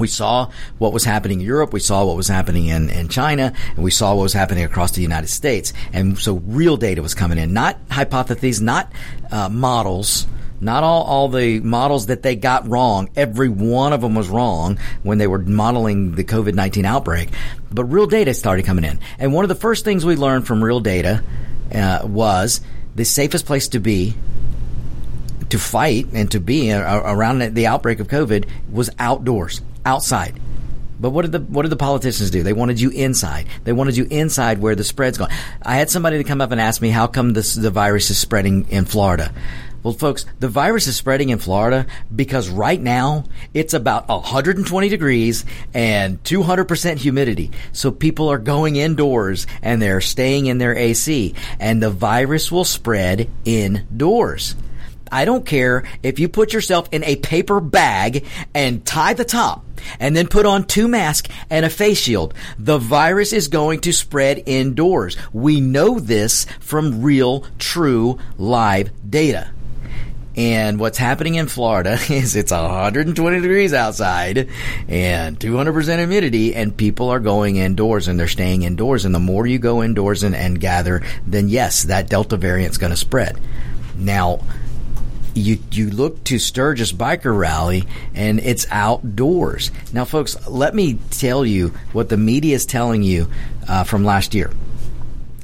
[0.00, 1.72] We saw what was happening in Europe.
[1.72, 3.52] We saw what was happening in, in China.
[3.76, 5.72] And we saw what was happening across the United States.
[5.92, 8.92] And so real data was coming in, not hypotheses, not
[9.30, 10.26] uh, models,
[10.60, 13.08] not all, all the models that they got wrong.
[13.16, 17.30] Every one of them was wrong when they were modeling the COVID 19 outbreak.
[17.70, 18.98] But real data started coming in.
[19.18, 21.22] And one of the first things we learned from real data
[21.74, 22.60] uh, was
[22.94, 24.14] the safest place to be
[25.50, 30.40] to fight and to be around the outbreak of COVID was outdoors, outside.
[31.00, 32.42] But what did the what did the politicians do?
[32.42, 33.46] They wanted you inside.
[33.64, 35.30] They wanted you inside where the spread's going.
[35.62, 38.18] I had somebody to come up and ask me how come this the virus is
[38.18, 39.32] spreading in Florida.
[39.82, 43.24] Well, folks, the virus is spreading in Florida because right now
[43.54, 47.50] it's about 120 degrees and 200% humidity.
[47.72, 52.66] So people are going indoors and they're staying in their AC and the virus will
[52.66, 54.54] spread indoors.
[55.10, 59.64] I don't care if you put yourself in a paper bag and tie the top
[59.98, 62.34] and then put on two masks and a face shield.
[62.58, 65.16] The virus is going to spread indoors.
[65.32, 69.50] We know this from real, true, live data.
[70.36, 74.48] And what's happening in Florida is it's 120 degrees outside
[74.88, 79.04] and 200% humidity, and people are going indoors and they're staying indoors.
[79.04, 82.90] And the more you go indoors and, and gather, then yes, that Delta variant's going
[82.90, 83.38] to spread.
[83.96, 84.40] Now,
[85.34, 89.70] you you look to Sturgis Biker Rally and it's outdoors.
[89.92, 93.28] Now, folks, let me tell you what the media is telling you
[93.68, 94.50] uh, from last year.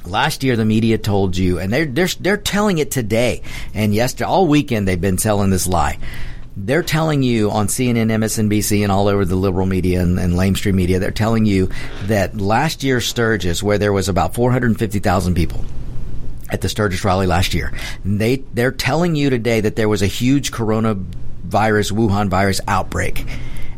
[0.04, 3.42] Last year, the media told you, and they're they're they're telling it today.
[3.74, 5.98] And yesterday, all weekend, they've been telling this lie.
[6.56, 10.74] They're telling you on CNN, MSNBC, and all over the liberal media and, and lamestream
[10.74, 10.98] media.
[10.98, 11.68] They're telling you
[12.04, 15.66] that last year Sturgis, where there was about 450,000 people,
[16.50, 17.72] at the Sturgis rally last year.
[18.04, 23.26] They they're telling you today that there was a huge coronavirus Wuhan virus outbreak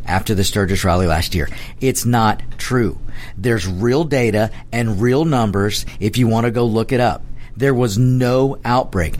[0.05, 1.47] after the Sturgis rally last year.
[1.79, 2.99] It's not true.
[3.37, 7.23] There's real data and real numbers if you want to go look it up.
[7.55, 9.17] There was no outbreak.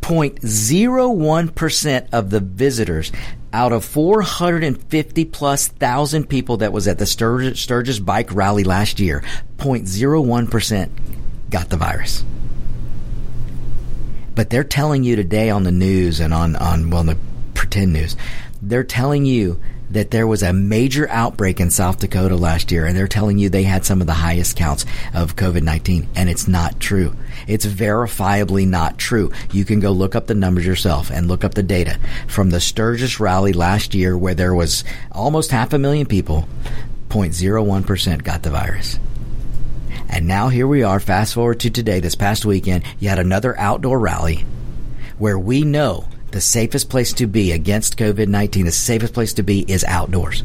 [0.00, 3.12] 0.01% of the visitors
[3.52, 8.98] out of 450 plus thousand people that was at the Sturgis, Sturgis bike rally last
[8.98, 9.22] year,
[9.58, 10.90] 0.01%
[11.50, 12.24] got the virus.
[14.34, 17.18] But they're telling you today on the news and on, on well, the
[17.54, 18.16] pretend news,
[18.62, 19.60] they're telling you
[19.92, 23.50] that there was a major outbreak in South Dakota last year, and they're telling you
[23.50, 27.14] they had some of the highest counts of COVID 19, and it's not true.
[27.46, 29.32] It's verifiably not true.
[29.52, 32.60] You can go look up the numbers yourself and look up the data from the
[32.60, 36.48] Sturgis rally last year, where there was almost half a million people,
[37.08, 38.98] 0.01% got the virus.
[40.12, 43.98] And now here we are, fast forward to today, this past weekend, yet another outdoor
[43.98, 44.44] rally
[45.16, 49.42] where we know the safest place to be against COVID 19, the safest place to
[49.42, 50.44] be is outdoors.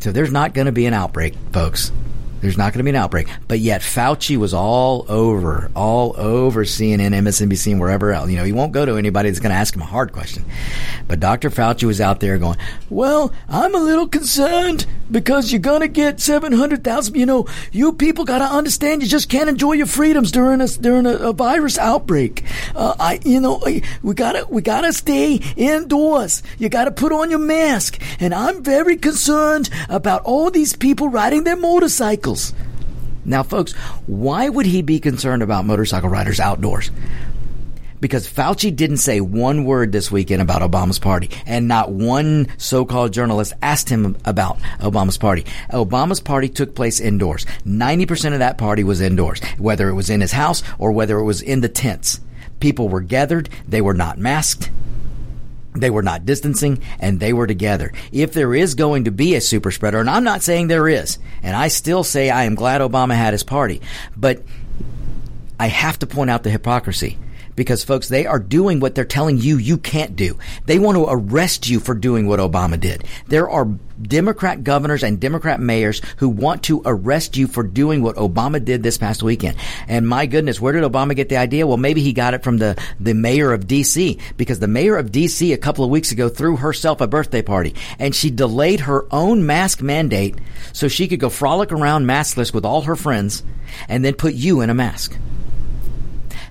[0.00, 1.90] So there's not going to be an outbreak, folks.
[2.40, 3.28] There's not going to be an outbreak.
[3.48, 8.30] But yet Fauci was all over, all over CNN, MSNBC, and wherever else.
[8.30, 10.44] You know, he won't go to anybody that's going to ask him a hard question.
[11.08, 11.50] But Dr.
[11.50, 12.56] Fauci was out there going,
[12.90, 17.14] well, I'm a little concerned because you're going to get 700,000.
[17.14, 20.68] You know, you people got to understand you just can't enjoy your freedoms during a,
[20.68, 22.44] during a, a virus outbreak.
[22.74, 23.60] Uh, I, you know,
[24.02, 26.42] we got to, we got to stay indoors.
[26.58, 28.00] You got to put on your mask.
[28.20, 32.27] And I'm very concerned about all these people riding their motorcycles
[33.24, 33.72] Now, folks,
[34.06, 36.90] why would he be concerned about motorcycle riders outdoors?
[38.00, 43.12] Because Fauci didn't say one word this weekend about Obama's party, and not one so-called
[43.12, 45.44] journalist asked him about Obama's party.
[45.70, 47.44] Obama's party took place indoors.
[47.66, 51.24] 90% of that party was indoors, whether it was in his house or whether it
[51.24, 52.20] was in the tents.
[52.60, 54.70] People were gathered, they were not masked,
[55.80, 57.92] they were not distancing and they were together.
[58.12, 61.18] If there is going to be a super spreader, and I'm not saying there is,
[61.42, 63.80] and I still say I am glad Obama had his party,
[64.16, 64.42] but
[65.58, 67.18] I have to point out the hypocrisy
[67.58, 70.38] because folks, they are doing what they're telling you you can't do.
[70.66, 73.04] They want to arrest you for doing what Obama did.
[73.26, 73.68] There are
[74.00, 78.82] Democrat governors and Democrat mayors who want to arrest you for doing what Obama did
[78.82, 79.56] this past weekend.
[79.88, 81.66] And my goodness, where did Obama get the idea?
[81.66, 85.10] Well, maybe he got it from the, the mayor of DC because the mayor of
[85.10, 89.06] DC a couple of weeks ago threw herself a birthday party and she delayed her
[89.12, 90.36] own mask mandate
[90.72, 93.42] so she could go frolic around maskless with all her friends
[93.88, 95.16] and then put you in a mask.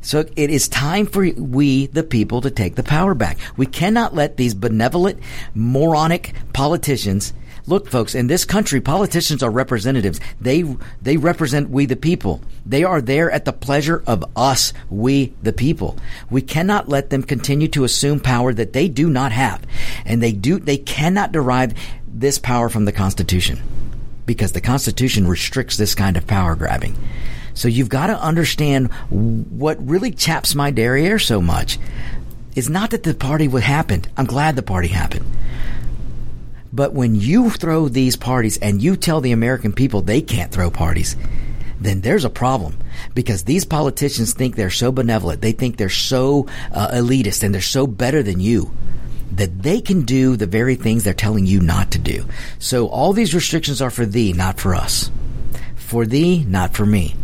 [0.07, 3.37] So it is time for we, the people, to take the power back.
[3.57, 5.19] We cannot let these benevolent,
[5.53, 7.33] moronic politicians
[7.69, 10.21] Look, folks, in this country, politicians are representatives.
[10.39, 10.63] They,
[11.01, 12.39] they represent we the people.
[12.65, 15.97] They are there at the pleasure of us, we the people.
[16.29, 19.61] We cannot let them continue to assume power that they do not have.
[20.05, 21.73] And they do, they cannot derive
[22.07, 23.61] this power from the Constitution
[24.25, 26.95] because the Constitution restricts this kind of power grabbing.
[27.57, 31.79] So you've got to understand what really chaps my derriere so much
[32.55, 34.03] is not that the party would happen.
[34.15, 35.25] I'm glad the party happened.
[36.71, 40.69] But when you throw these parties and you tell the American people they can't throw
[40.69, 41.15] parties,
[41.79, 42.77] then there's a problem
[43.15, 45.41] because these politicians think they're so benevolent.
[45.41, 48.71] They think they're so uh, elitist and they're so better than you
[49.31, 52.23] that they can do the very things they're telling you not to do.
[52.59, 55.09] So all these restrictions are for thee, not for us.
[55.75, 57.15] For thee, not for me.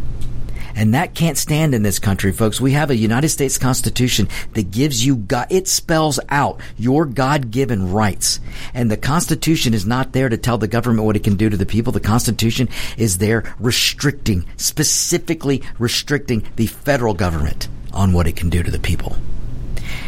[0.76, 2.60] And that can't stand in this country, folks.
[2.60, 7.92] We have a United States Constitution that gives you God, it spells out your God-given
[7.92, 8.40] rights.
[8.74, 11.58] And the Constitution is not there to tell the government what it can do to
[11.58, 11.94] the people.
[11.94, 18.64] The Constitution is there restricting, specifically restricting the federal government on what it can do
[18.64, 19.18] to the people.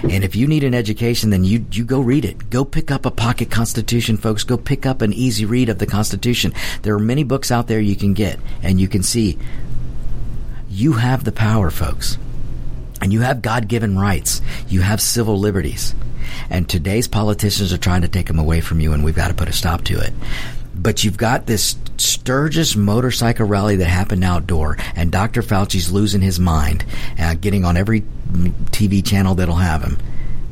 [0.03, 2.49] And if you need an education, then you, you go read it.
[2.49, 4.43] Go pick up a pocket constitution, folks.
[4.43, 6.53] Go pick up an easy read of the Constitution.
[6.81, 9.37] There are many books out there you can get and you can see
[10.75, 12.17] you have the power, folks.
[13.01, 14.41] And you have God given rights.
[14.67, 15.95] You have civil liberties.
[16.49, 19.33] And today's politicians are trying to take them away from you, and we've got to
[19.33, 20.13] put a stop to it.
[20.75, 25.41] But you've got this Sturgis motorcycle rally that happened outdoor, and Dr.
[25.41, 26.83] Fauci's losing his mind,
[27.17, 29.97] uh, getting on every TV channel that'll have him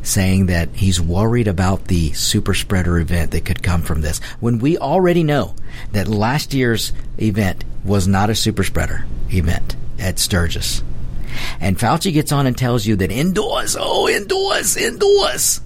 [0.04, 4.60] saying that he's worried about the super spreader event that could come from this when
[4.60, 5.56] we already know
[5.94, 10.84] that last year's event was not a super spreader event at Sturgis.
[11.60, 15.62] And Fauci gets on and tells you that indoors, oh, indoors, indoors.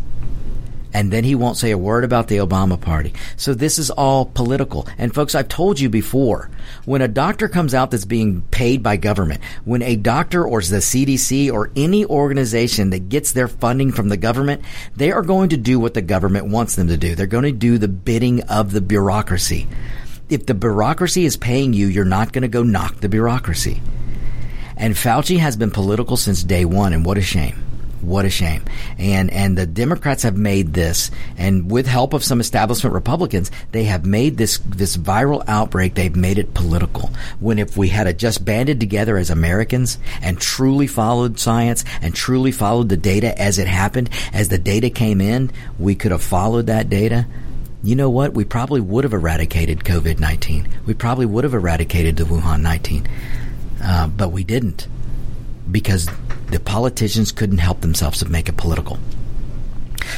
[0.93, 3.13] And then he won't say a word about the Obama party.
[3.35, 4.87] So this is all political.
[4.97, 6.49] And folks, I've told you before,
[6.85, 10.77] when a doctor comes out that's being paid by government, when a doctor or the
[10.77, 14.63] CDC or any organization that gets their funding from the government,
[14.95, 17.13] they are going to do what the government wants them to do.
[17.13, 19.67] They're going to do the bidding of the bureaucracy.
[20.29, 23.81] If the bureaucracy is paying you, you're not going to go knock the bureaucracy.
[24.77, 27.63] And Fauci has been political since day one, and what a shame.
[28.01, 28.63] What a shame.
[28.99, 33.85] And and the Democrats have made this, and with help of some establishment Republicans, they
[33.85, 35.95] have made this this viral outbreak.
[35.95, 37.09] They've made it political.
[37.39, 42.51] When if we had just banded together as Americans and truly followed science and truly
[42.51, 46.67] followed the data as it happened, as the data came in, we could have followed
[46.67, 47.25] that data
[47.83, 48.33] you know what?
[48.33, 50.67] We probably would have eradicated COVID 19.
[50.85, 53.07] We probably would have eradicated the Wuhan 19.
[53.81, 54.87] Uh, but we didn't
[55.69, 56.09] because
[56.51, 58.97] the politicians couldn't help themselves to make it political.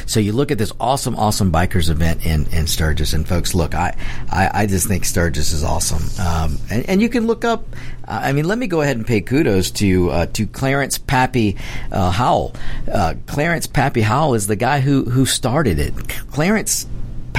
[0.05, 3.73] So you look at this awesome, awesome bikers event in, in Sturgis, and folks, look,
[3.73, 3.95] I,
[4.31, 6.03] I, I just think Sturgis is awesome.
[6.23, 7.63] Um, and, and you can look up.
[8.07, 11.57] Uh, I mean, let me go ahead and pay kudos to uh, to Clarence Pappy
[11.91, 12.53] uh, Hoel.
[12.91, 15.95] Uh, Clarence Pappy Hoel is the guy who who started it.
[16.31, 16.87] Clarence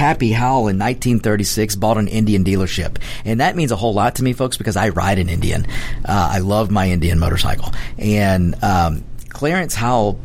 [0.01, 2.97] Pappy Hoel in 1936 bought an Indian dealership.
[3.23, 5.67] And that means a whole lot to me, folks, because I ride an Indian.
[6.03, 7.71] Uh, I love my Indian motorcycle.
[7.99, 10.19] And um, Clarence Hoel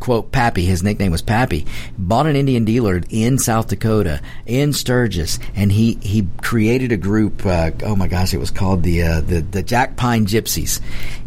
[0.00, 1.66] quote Pappy, his nickname was Pappy,
[1.98, 7.44] bought an Indian dealer in South Dakota in Sturgis, and he he created a group.
[7.44, 10.80] Uh, oh my gosh, it was called the uh, the the Jack Pine Gypsies,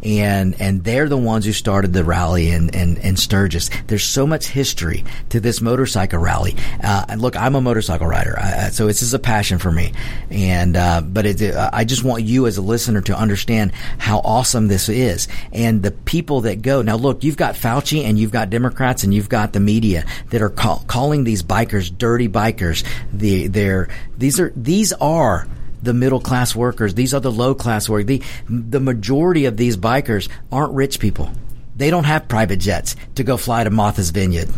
[0.04, 3.70] and and they're the ones who started the rally in in, in Sturgis.
[3.88, 6.56] There's so much history to this motorcycle rally.
[6.84, 9.94] Uh, and look, I'm a motorcycle rider, I, so this is a passion for me,
[10.30, 14.68] and uh, but it, I just want you as a listener to understand how awesome
[14.68, 16.82] this is, and the people that go.
[16.82, 20.42] Now, look, you've got Fauci and you've got Democrats and you've got the media that
[20.42, 22.86] are call, calling these bikers dirty bikers.
[23.14, 23.88] The, they're,
[24.18, 25.48] these are, these are
[25.82, 26.94] the middle class workers.
[26.94, 28.08] These are the low class workers.
[28.08, 31.32] The, the majority of these bikers aren't rich people.
[31.78, 34.50] They don't have private jets to go fly to Martha's Vineyard.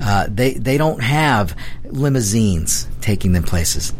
[0.00, 1.56] Uh, they, they don't have
[1.86, 3.92] limousines taking them places.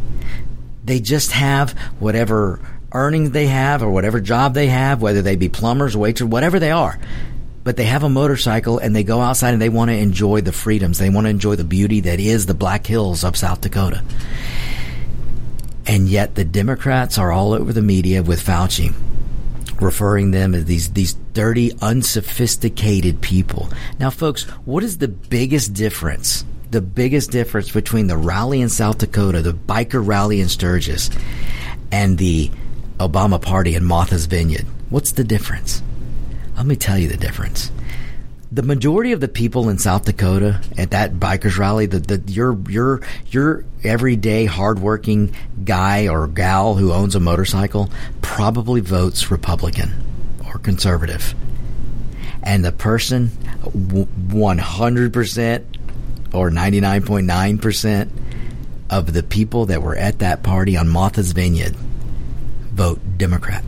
[0.85, 2.61] They just have whatever
[2.93, 6.71] earnings they have or whatever job they have, whether they be plumbers, waiters, whatever they
[6.71, 6.97] are
[7.65, 10.51] but they have a motorcycle and they go outside and they want to enjoy the
[10.51, 10.99] freedoms.
[10.99, 14.03] They want to enjoy the beauty that is the Black Hills of South Dakota.
[15.87, 18.93] And yet the Democrats are all over the media with Fauci,
[19.81, 23.67] referring them as these, these dirty, unsophisticated people.
[23.99, 26.45] Now, folks, what is the biggest difference?
[26.69, 31.09] The biggest difference between the rally in South Dakota, the biker rally in Sturgis,
[31.91, 32.51] and the
[32.99, 34.67] Obama party in Martha's Vineyard?
[34.91, 35.81] What's the difference?
[36.55, 37.71] Let me tell you the difference.
[38.51, 42.57] The majority of the people in South Dakota at that bikers rally, the, the your
[42.69, 45.35] your your everyday hardworking
[45.65, 47.89] guy or gal who owns a motorcycle
[48.21, 49.91] probably votes Republican
[50.45, 51.35] or conservative,
[52.41, 53.27] and the person
[54.31, 55.65] one hundred percent
[56.33, 58.11] or ninety nine point nine percent
[58.89, 63.65] of the people that were at that party on Martha's Vineyard vote Democrat.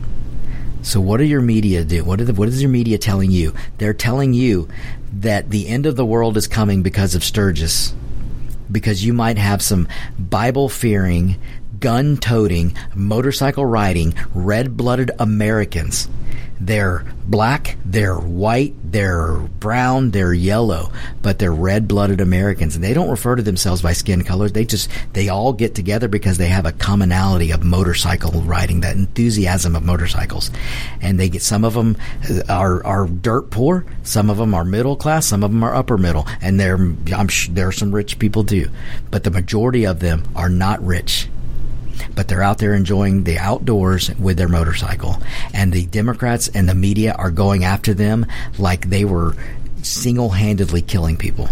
[0.82, 2.06] So what are your media doing?
[2.06, 3.52] What, the, what is your media telling you?
[3.78, 4.68] They're telling you
[5.12, 7.94] that the end of the world is coming because of Sturgis.
[8.70, 11.36] Because you might have some Bible fearing,
[11.80, 16.08] gun toting, motorcycle riding, red blooded Americans.
[16.60, 20.90] They're black, they're white, they're brown, they're yellow,
[21.22, 22.74] but they're red blooded Americans.
[22.74, 24.48] And they don't refer to themselves by skin color.
[24.48, 28.96] They just, they all get together because they have a commonality of motorcycle riding, that
[28.96, 30.50] enthusiasm of motorcycles.
[31.00, 31.96] And they get, some of them
[32.28, 35.76] uh, are, are dirt poor, some of them are middle class, some of them are
[35.76, 38.68] upper middle, and there, I'm there are some rich people too.
[39.10, 41.28] But the majority of them are not rich
[42.14, 45.16] but they're out there enjoying the outdoors with their motorcycle.
[45.52, 48.26] And the Democrats and the media are going after them
[48.58, 49.34] like they were
[49.82, 51.48] single handedly killing people.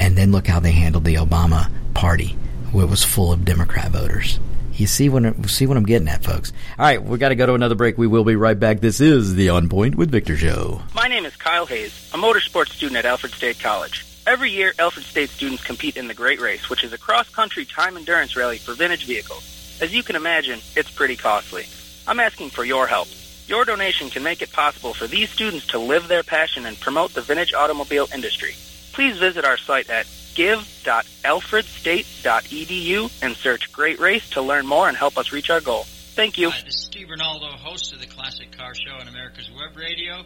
[0.00, 2.36] And then look how they handled the Obama party,
[2.74, 4.38] it was full of Democrat voters.
[4.74, 6.52] You see what see what I'm getting at, folks.
[6.78, 7.98] All right, we got to go to another break.
[7.98, 8.80] We will be right back.
[8.80, 10.82] This is the On Point with Victor show.
[10.94, 14.06] My name is Kyle Hayes, a motorsports student at Alfred State College.
[14.24, 17.96] Every year, Alfred State students compete in the Great Race, which is a cross-country time
[17.96, 19.42] endurance rally for vintage vehicles.
[19.80, 21.66] As you can imagine, it's pretty costly.
[22.06, 23.08] I'm asking for your help.
[23.48, 27.14] Your donation can make it possible for these students to live their passion and promote
[27.14, 28.54] the vintage automobile industry.
[28.92, 35.18] Please visit our site at give.alfredstate.edu and search Great Race to learn more and help
[35.18, 35.82] us reach our goal.
[36.14, 36.50] Thank you.
[36.50, 40.22] Hi, this is Steve Ronaldo, host of the Classic Car Show on America's Web Radio.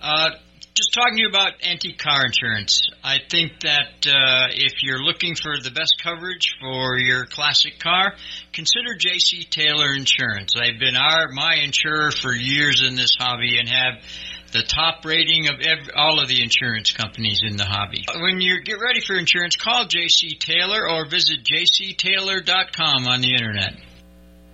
[0.00, 0.30] Uh,
[0.76, 2.90] just talking to you about anti-car insurance.
[3.02, 8.12] I think that uh, if you're looking for the best coverage for your classic car,
[8.52, 10.52] consider JC Taylor Insurance.
[10.54, 14.04] They've been our my insurer for years in this hobby and have
[14.52, 18.04] the top rating of every, all of the insurance companies in the hobby.
[18.14, 23.76] When you get ready for insurance, call JC Taylor or visit jctaylor.com on the internet.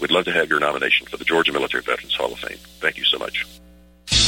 [0.00, 2.58] We'd love to have your nomination for the Georgia Military Veterans Hall of Fame.
[2.80, 3.46] Thank you so much.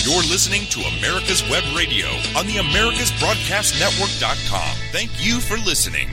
[0.04, 2.06] You're listening to America's Web Radio
[2.36, 4.76] on the AmericasBroadcastNetwork.com.
[4.92, 6.08] Thank you for listening.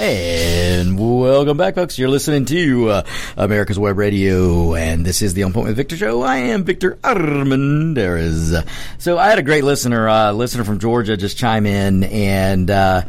[0.00, 1.98] And welcome back, folks.
[1.98, 3.02] You're listening to uh,
[3.36, 6.22] America's Web Radio, and this is the On Point with Victor show.
[6.22, 8.66] I am Victor Armendariz.
[8.96, 13.02] So I had a great listener, uh, listener from Georgia, just chime in and uh,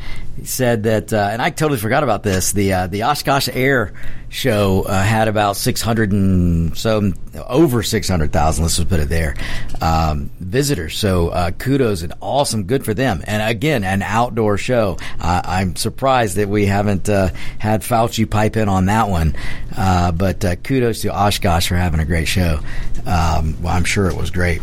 [0.43, 2.51] said that, uh, and I totally forgot about this.
[2.51, 3.93] The uh, the Oshkosh Air
[4.29, 7.11] show uh, had about 600 and so
[7.47, 8.63] over 600,000.
[8.63, 9.35] Let's just put it there.
[9.81, 10.97] Um, visitors.
[10.97, 13.21] So uh, kudos and awesome, good for them.
[13.27, 14.97] And again, an outdoor show.
[15.19, 17.29] I'm surprised that we haven't uh,
[17.59, 19.35] had Fauci pipe in on that one.
[19.75, 22.59] Uh, but kudos to Oshkosh for having a great show.
[23.05, 24.61] Um, well, I'm sure it was great.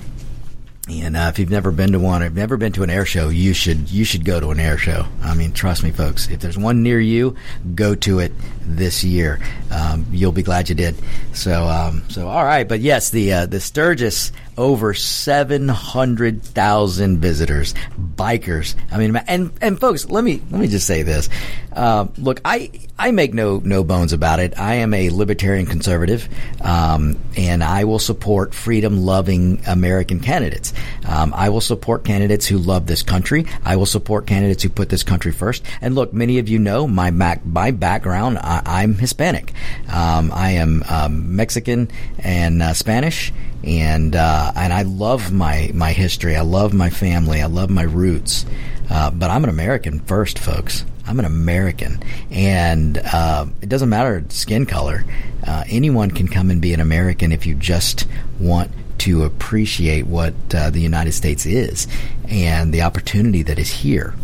[0.91, 3.29] And uh, if you've never been to one, or never been to an air show,
[3.29, 5.05] you should you should go to an air show.
[5.23, 6.29] I mean, trust me, folks.
[6.31, 7.37] If there's one near you,
[7.75, 8.33] go to it
[8.63, 9.39] this year.
[9.71, 10.97] Um, you'll be glad you did.
[11.35, 12.67] So, um, so all right.
[12.67, 17.73] But yes, the uh, the Sturgis over 700,000 visitors,
[18.17, 18.75] bikers.
[18.91, 21.31] I mean, and, and folks, let me, let me just say this.
[21.73, 24.59] Uh, look, I, I make no, no bones about it.
[24.59, 26.29] I am a libertarian conservative,
[26.61, 30.75] um, and I will support freedom loving American candidates.
[31.07, 33.47] Um, I will support candidates who love this country.
[33.65, 35.63] I will support candidates who put this country first.
[35.81, 38.39] And look, many of you know my back, my background.
[38.39, 39.53] I, am Hispanic.
[39.93, 41.89] Um, I am um, Mexican
[42.19, 43.33] and uh, Spanish
[43.65, 46.37] and uh, and I love my my history.
[46.37, 47.43] I love my family.
[47.43, 48.47] I love my roots.
[48.91, 50.85] Uh, but I'm an American first, folks.
[51.07, 55.05] I'm an American, and uh, it doesn't matter skin color.
[55.47, 58.07] Uh, anyone can come and be an American if you just
[58.39, 61.87] want to appreciate what uh, the United States is
[62.29, 64.15] and the opportunity that is here.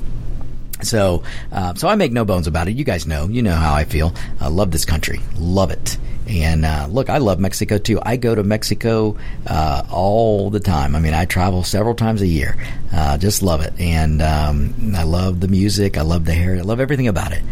[0.83, 1.23] So,
[1.53, 2.73] uh, so I make no bones about it.
[2.73, 4.13] You guys know, you know how I feel.
[4.41, 5.97] I love this country, love it.
[6.27, 8.01] And uh, look, I love Mexico too.
[8.03, 9.17] I go to Mexico
[9.47, 10.97] uh, all the time.
[10.97, 12.57] I mean, I travel several times a year.
[12.93, 15.99] Uh, just love it, and um, I love the music.
[15.99, 16.57] I love the hair.
[16.57, 17.43] I love everything about it.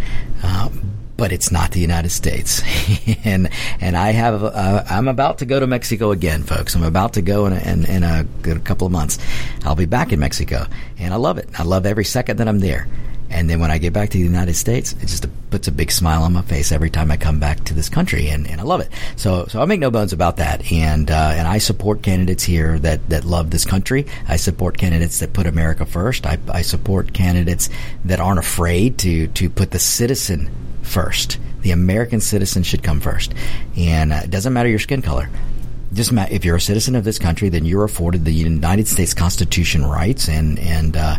[0.43, 2.63] Um, but it's not the United States,
[3.25, 3.51] and
[3.81, 6.75] and I have uh, I'm about to go to Mexico again, folks.
[6.75, 9.19] I'm about to go in a, in, in a, in a couple of months.
[9.65, 10.67] I'll be back in Mexico,
[10.99, 11.49] and I love it.
[11.59, 12.89] I love every second that I'm there.
[13.33, 15.91] And then when I get back to the United States, it just puts a big
[15.91, 18.65] smile on my face every time I come back to this country, and, and I
[18.65, 18.91] love it.
[19.17, 22.79] So so I make no bones about that, and uh, and I support candidates here
[22.81, 24.07] that that love this country.
[24.29, 26.27] I support candidates that put America first.
[26.27, 27.69] I, I support candidates
[28.05, 30.51] that aren't afraid to to put the citizen
[30.83, 31.39] first.
[31.63, 33.35] The American citizen should come first,
[33.77, 35.29] and uh, it doesn't matter your skin color
[35.93, 39.85] just if you're a citizen of this country, then you're afforded the United States Constitution
[39.85, 41.17] rights, and and uh,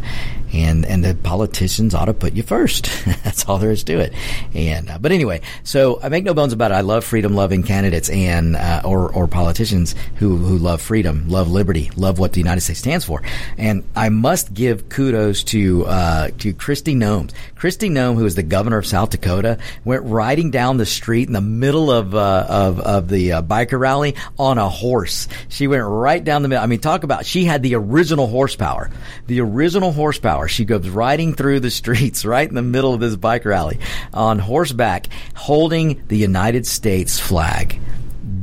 [0.54, 2.92] and and the politicians ought to put you first.
[3.24, 4.14] That's all there is to it.
[4.54, 6.76] And uh, but anyway, so I make no bones about it.
[6.76, 11.50] I love freedom loving candidates and uh, or or politicians who who love freedom, love
[11.50, 13.24] liberty, love what the United States stands for.
[13.58, 17.32] And I must give kudos to uh, to Kristi Noem.
[17.56, 21.34] Kristi Noem, who is the governor of South Dakota, went riding down the street in
[21.34, 25.28] the middle of uh, of of the uh, biker rally on a horse.
[25.50, 26.64] She went right down the middle.
[26.64, 28.92] I mean, talk about she had the original horsepower,
[29.28, 33.16] the original horsepower She goes riding through the streets right in the middle of this
[33.16, 33.80] bike rally
[34.14, 37.80] on horseback holding the United States flag.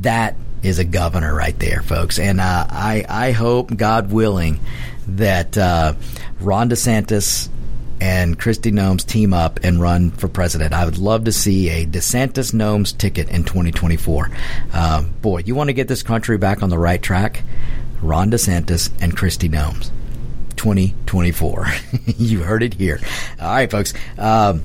[0.03, 2.19] That is a governor right there, folks.
[2.19, 4.61] And uh, I, I hope, God willing,
[5.09, 5.95] that uh,
[6.41, 7.49] Ron DeSantis
[8.01, 10.73] and Kristi Noem's team up and run for president.
[10.73, 14.31] I would love to see a DeSantis Noem's ticket in 2024.
[14.73, 17.43] Uh, boy, you want to get this country back on the right track?
[18.01, 19.91] Ron DeSantis and Kristi Noem's.
[20.61, 21.67] 2024.
[22.19, 23.01] you heard it here.
[23.41, 23.95] All right, folks.
[24.19, 24.63] Um,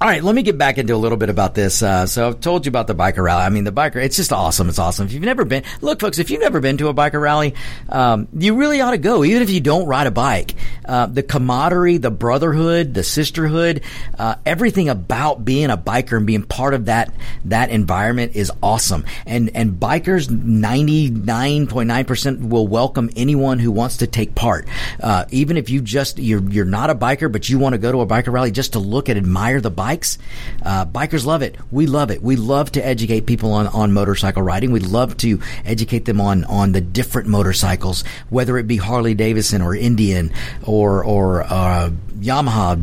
[0.00, 1.80] all right, let me get back into a little bit about this.
[1.80, 3.44] Uh, so I've told you about the biker rally.
[3.44, 4.68] I mean, the biker, it's just awesome.
[4.68, 5.06] It's awesome.
[5.06, 7.54] If you've never been, look, folks, if you've never been to a biker rally,
[7.88, 10.56] um, you really ought to go, even if you don't ride a bike.
[10.84, 13.82] Uh, the camaraderie, the brotherhood, the sisterhood,
[14.18, 17.14] uh, everything about being a biker and being part of that,
[17.44, 19.04] that environment is awesome.
[19.26, 24.66] And, and bikers, 99.9% will welcome anyone who wants to take part.
[25.00, 27.92] Uh, even if you just, you're, you're not a biker, but you want to go
[27.92, 30.16] to a biker rally just to look and admire the bike bikes.
[30.62, 31.56] Uh, bikers love it.
[31.70, 32.22] We love it.
[32.22, 34.72] We love to educate people on, on motorcycle riding.
[34.72, 39.60] We love to educate them on, on the different motorcycles, whether it be Harley Davidson
[39.60, 40.32] or Indian
[40.62, 42.80] or, or, uh, Yamaha,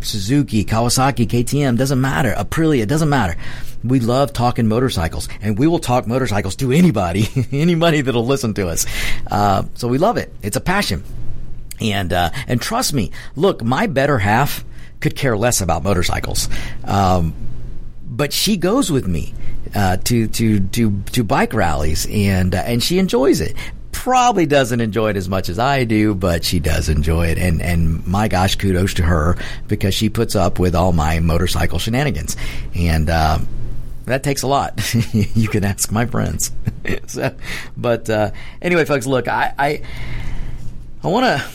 [0.00, 2.32] Suzuki, Kawasaki, KTM, doesn't matter.
[2.32, 3.36] Aprilia, doesn't matter.
[3.84, 8.68] We love talking motorcycles, and we will talk motorcycles to anybody, anybody that'll listen to
[8.68, 8.86] us.
[9.30, 10.32] Uh, so we love it.
[10.42, 11.04] It's a passion.
[11.80, 14.64] And uh, and trust me, look, my better half
[15.00, 16.48] could care less about motorcycles.
[16.84, 17.34] Um,
[18.04, 19.34] but she goes with me
[19.74, 23.54] uh, to to to to bike rallies, and uh, and she enjoys it.
[23.92, 27.38] Probably doesn't enjoy it as much as I do, but she does enjoy it.
[27.38, 29.36] And and my gosh, kudos to her
[29.66, 32.36] because she puts up with all my motorcycle shenanigans,
[32.74, 33.08] and.
[33.08, 33.38] Uh,
[34.06, 34.94] that takes a lot.
[35.12, 36.50] you can ask my friends.
[37.06, 37.34] so,
[37.76, 38.30] but uh,
[38.62, 39.82] anyway, folks, look, I I,
[41.04, 41.46] I want to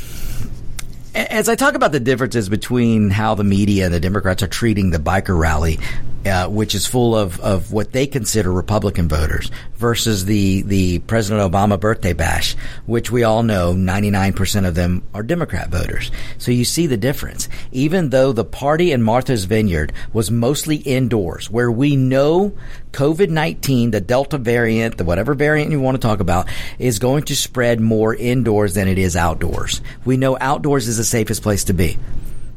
[1.16, 4.90] as I talk about the differences between how the media and the Democrats are treating
[4.90, 5.80] the biker rally,
[6.26, 11.52] uh, which is full of, of what they consider Republican voters, versus the, the President
[11.52, 12.56] Obama birthday bash,
[12.86, 16.10] which we all know 99% of them are Democrat voters.
[16.38, 17.48] So you see the difference.
[17.72, 22.54] Even though the party in Martha's Vineyard was mostly indoors, where we know
[22.94, 27.24] COVID 19, the Delta variant, the whatever variant you want to talk about, is going
[27.24, 29.82] to spread more indoors than it is outdoors.
[30.06, 31.98] We know outdoors is the safest place to be.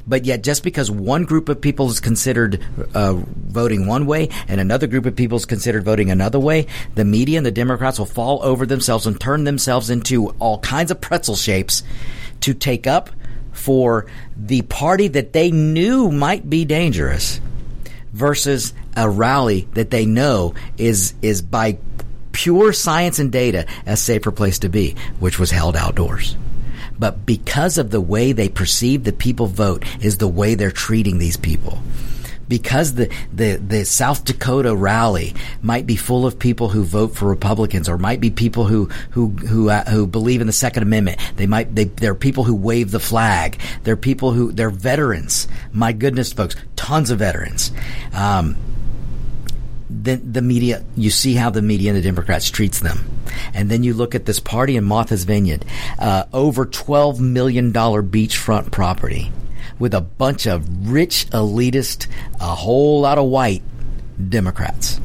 [0.06, 2.64] But yet, just because one group of people is considered
[2.94, 7.04] uh, voting one way and another group of people is considered voting another way, the
[7.04, 11.00] media and the Democrats will fall over themselves and turn themselves into all kinds of
[11.00, 11.82] pretzel shapes
[12.42, 13.10] to take up
[13.52, 14.06] for
[14.36, 17.40] the party that they knew might be dangerous
[18.12, 21.78] versus a rally that they know is is by
[22.32, 26.36] pure science and data a safer place to be, which was held outdoors.
[26.98, 31.18] But because of the way they perceive the people vote is the way they're treating
[31.18, 31.78] these people
[32.48, 37.28] because the, the, the South Dakota rally might be full of people who vote for
[37.28, 41.18] Republicans or might be people who who who uh, who believe in the Second Amendment.
[41.36, 43.58] They might they there are people who wave the flag.
[43.82, 45.48] There are people who they're veterans.
[45.72, 47.72] My goodness, folks, tons of veterans.
[48.12, 48.56] Um,
[49.88, 53.08] the, the media, you see how the media and the Democrats treats them.
[53.54, 55.64] And then you look at this party in Martha's Vineyard,
[55.98, 59.30] uh, over $12 million beachfront property
[59.78, 62.06] with a bunch of rich elitist,
[62.40, 63.62] a whole lot of white
[64.28, 65.00] Democrats.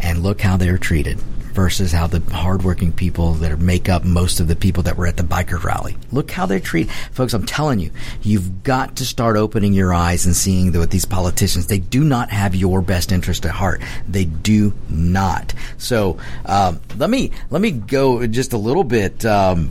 [0.00, 1.18] And look how they're treated
[1.58, 5.16] versus how the hardworking people that make up most of the people that were at
[5.16, 5.96] the biker rally.
[6.12, 7.34] Look how they treat folks.
[7.34, 7.90] I'm telling you,
[8.22, 12.30] you've got to start opening your eyes and seeing that these politicians they do not
[12.30, 13.82] have your best interest at heart.
[14.08, 15.52] They do not.
[15.78, 19.24] So um, let me let me go just a little bit.
[19.24, 19.70] Um,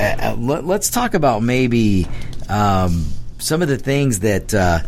[0.00, 2.08] let, us talk about maybe.
[2.48, 3.04] Um,
[3.38, 4.80] some of the things that uh,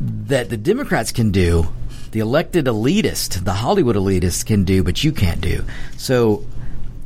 [0.00, 1.68] that the Democrats can do,
[2.16, 5.62] the elected elitist, the Hollywood elitist can do, but you can't do.
[5.98, 6.46] So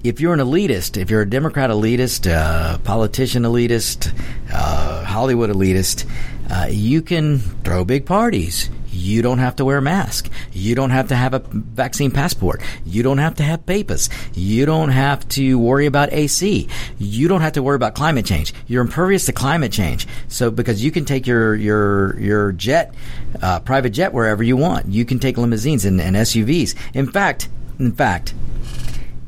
[0.05, 4.17] if you're an elitist, if you're a Democrat elitist, uh, politician elitist,
[4.53, 6.09] uh, Hollywood elitist,
[6.51, 8.71] uh, you can throw big parties.
[8.93, 10.29] You don't have to wear a mask.
[10.53, 12.61] You don't have to have a vaccine passport.
[12.85, 14.11] You don't have to have papers.
[14.35, 16.69] You don't have to worry about AC.
[16.99, 18.53] You don't have to worry about climate change.
[18.67, 20.09] You're impervious to climate change.
[20.27, 22.93] So because you can take your your your jet,
[23.41, 24.87] uh, private jet wherever you want.
[24.87, 26.75] You can take limousines and, and SUVs.
[26.93, 27.49] In fact,
[27.79, 28.35] in fact,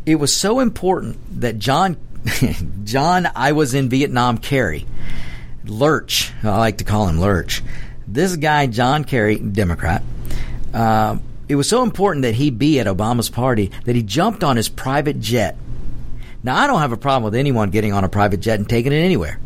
[0.05, 1.97] it was so important that John
[2.85, 4.87] John I was in Vietnam Kerry
[5.67, 7.63] Lurch I like to call him Lurch
[8.07, 10.03] this guy John Kerry Democrat
[10.75, 14.57] uh, it was so important that he be at Obama's party that he jumped on
[14.57, 15.57] his private jet
[16.43, 18.93] now I don't have a problem with anyone getting on a private jet and taking
[18.93, 19.39] it anywhere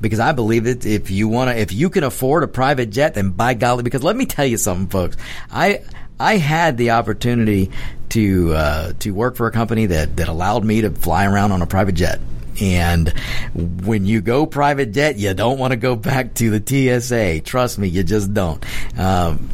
[0.00, 3.14] because I believe that if you want to, if you can afford a private jet,
[3.14, 5.16] then by golly, because let me tell you something, folks.
[5.50, 5.82] I
[6.18, 7.70] I had the opportunity
[8.10, 11.62] to uh, to work for a company that that allowed me to fly around on
[11.62, 12.20] a private jet.
[12.60, 13.08] And
[13.56, 17.40] when you go private jet, you don't want to go back to the TSA.
[17.40, 18.64] Trust me, you just don't.
[18.98, 19.48] Um,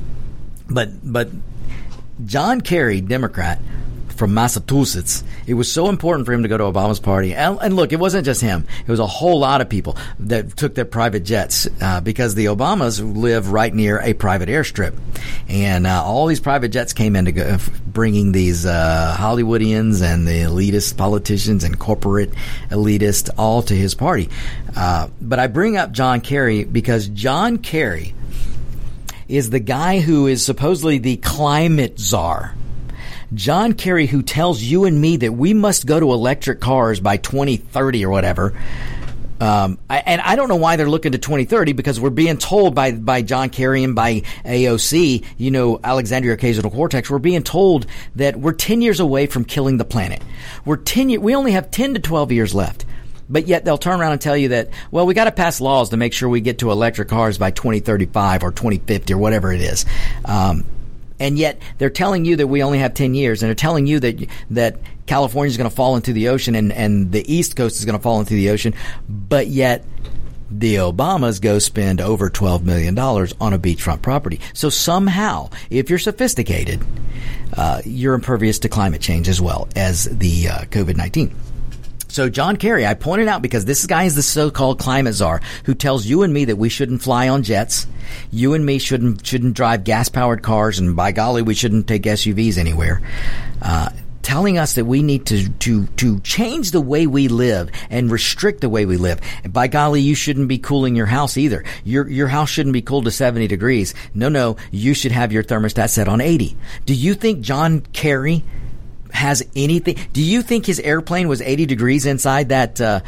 [0.69, 1.29] but but
[2.25, 3.61] John Kerry, Democrat,
[4.15, 5.25] from Massachusetts.
[5.47, 7.35] It was so important for him to go to Obama's party.
[7.35, 8.67] And, and, look, it wasn't just him.
[8.87, 12.47] It was a whole lot of people that took their private jets uh, because the
[12.47, 14.97] Obamas live right near a private airstrip.
[15.49, 20.27] And uh, all these private jets came in to go, bringing these uh, Hollywoodians and
[20.27, 22.33] the elitist politicians and corporate
[22.71, 24.29] elitists all to his party.
[24.77, 28.15] Uh, but I bring up John Kerry because John Kerry
[29.29, 32.55] is the guy who is supposedly the climate czar
[33.35, 37.17] John Kerry, who tells you and me that we must go to electric cars by
[37.17, 38.55] 2030 or whatever.
[39.41, 42.75] Um, I, and I don't know why they're looking to 2030 because we're being told
[42.75, 47.87] by by John Kerry and by AOC, you know, Alexandria Occasional Cortex, we're being told
[48.17, 50.23] that we're 10 years away from killing the planet.
[50.65, 52.85] We're 10 year, we only have 10 to 12 years left.
[53.29, 55.91] But yet they'll turn around and tell you that, well, we got to pass laws
[55.91, 59.63] to make sure we get to electric cars by 2035 or 2050 or whatever it
[59.63, 59.87] is.
[60.27, 60.67] Um,
[61.19, 64.01] and yet they're telling you that we only have 10 years and they're telling you
[64.01, 67.79] that that California is going to fall into the ocean and, and the East Coast
[67.79, 68.75] is going to fall into the ocean
[69.09, 69.85] but yet
[70.51, 74.41] the Obamas go spend over $12 million on a beachfront property.
[74.53, 76.81] So somehow, if you're sophisticated,
[77.57, 81.35] uh, you're impervious to climate change as well as the uh, COVID 19.
[82.15, 85.75] So John Kerry, I pointed out because this guy is the so-called climate czar who
[85.75, 87.89] tells you and me that we shouldn't fly on jets.
[88.31, 92.57] You and me shouldn't shouldn't drive gas-powered cars, and by golly, we shouldn't take SUVs
[92.57, 93.03] anywhere.
[93.61, 93.91] Uh,
[94.23, 98.61] telling us that we need to, to, to change the way we live and restrict
[98.61, 99.21] the way we live.
[99.43, 101.65] And by golly, you shouldn't be cooling your house either.
[101.83, 103.93] Your, your house shouldn't be cooled to 70 degrees.
[104.15, 106.57] No, no, you should have your thermostat set on 80.
[106.87, 108.45] Do you think John Kerry
[109.15, 109.97] has anything.
[110.13, 113.01] Do you think his airplane was 80 degrees inside that uh,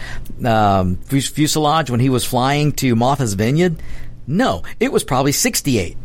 [0.44, 3.82] um, fuselage when he was flying to Martha's Vineyard?
[4.26, 5.96] No, it was probably 68.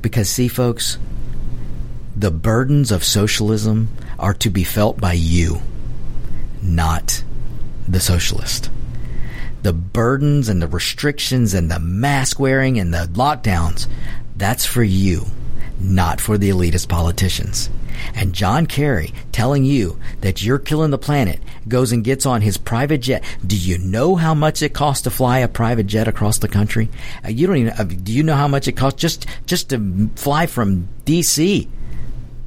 [0.00, 0.98] Because, see, folks,
[2.16, 3.88] the burdens of socialism
[4.18, 5.60] are to be felt by you,
[6.62, 7.22] not
[7.86, 8.70] the socialist.
[9.62, 13.88] The burdens and the restrictions and the mask wearing and the lockdowns,
[14.36, 15.26] that's for you,
[15.78, 17.70] not for the elitist politicians
[18.14, 22.56] and John Kerry telling you that you're killing the planet goes and gets on his
[22.56, 23.24] private jet.
[23.44, 26.88] Do you know how much it costs to fly a private jet across the country?
[27.24, 27.72] Uh, you don't even.
[27.72, 31.68] Uh, do you know how much it costs just just to fly from D.C.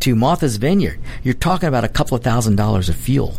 [0.01, 0.99] to Martha's Vineyard?
[1.23, 3.35] You're talking about a couple of thousand dollars of fuel.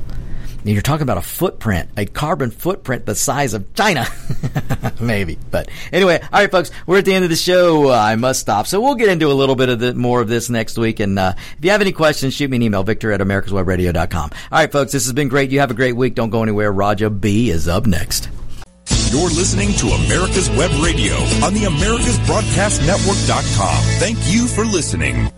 [0.65, 4.07] You're talking about a footprint, a carbon footprint the size of China.
[5.01, 5.39] Maybe.
[5.51, 7.91] But anyway, all right, folks, we're at the end of the show.
[7.91, 8.67] Uh, I must stop.
[8.67, 11.01] So we'll get into a little bit of the, more of this next week.
[11.01, 14.31] And uh, if you have any questions, shoot me an email, victor at americaswebradio.com.
[14.33, 15.51] All right, folks, this has been great.
[15.51, 16.15] You have a great week.
[16.15, 16.73] Don't go anywhere.
[16.73, 18.29] Raja B is up next.
[19.11, 23.83] You're listening to America's Web Radio on the AmericasBroadcastNetwork.com.
[23.99, 25.33] Thank you for listening.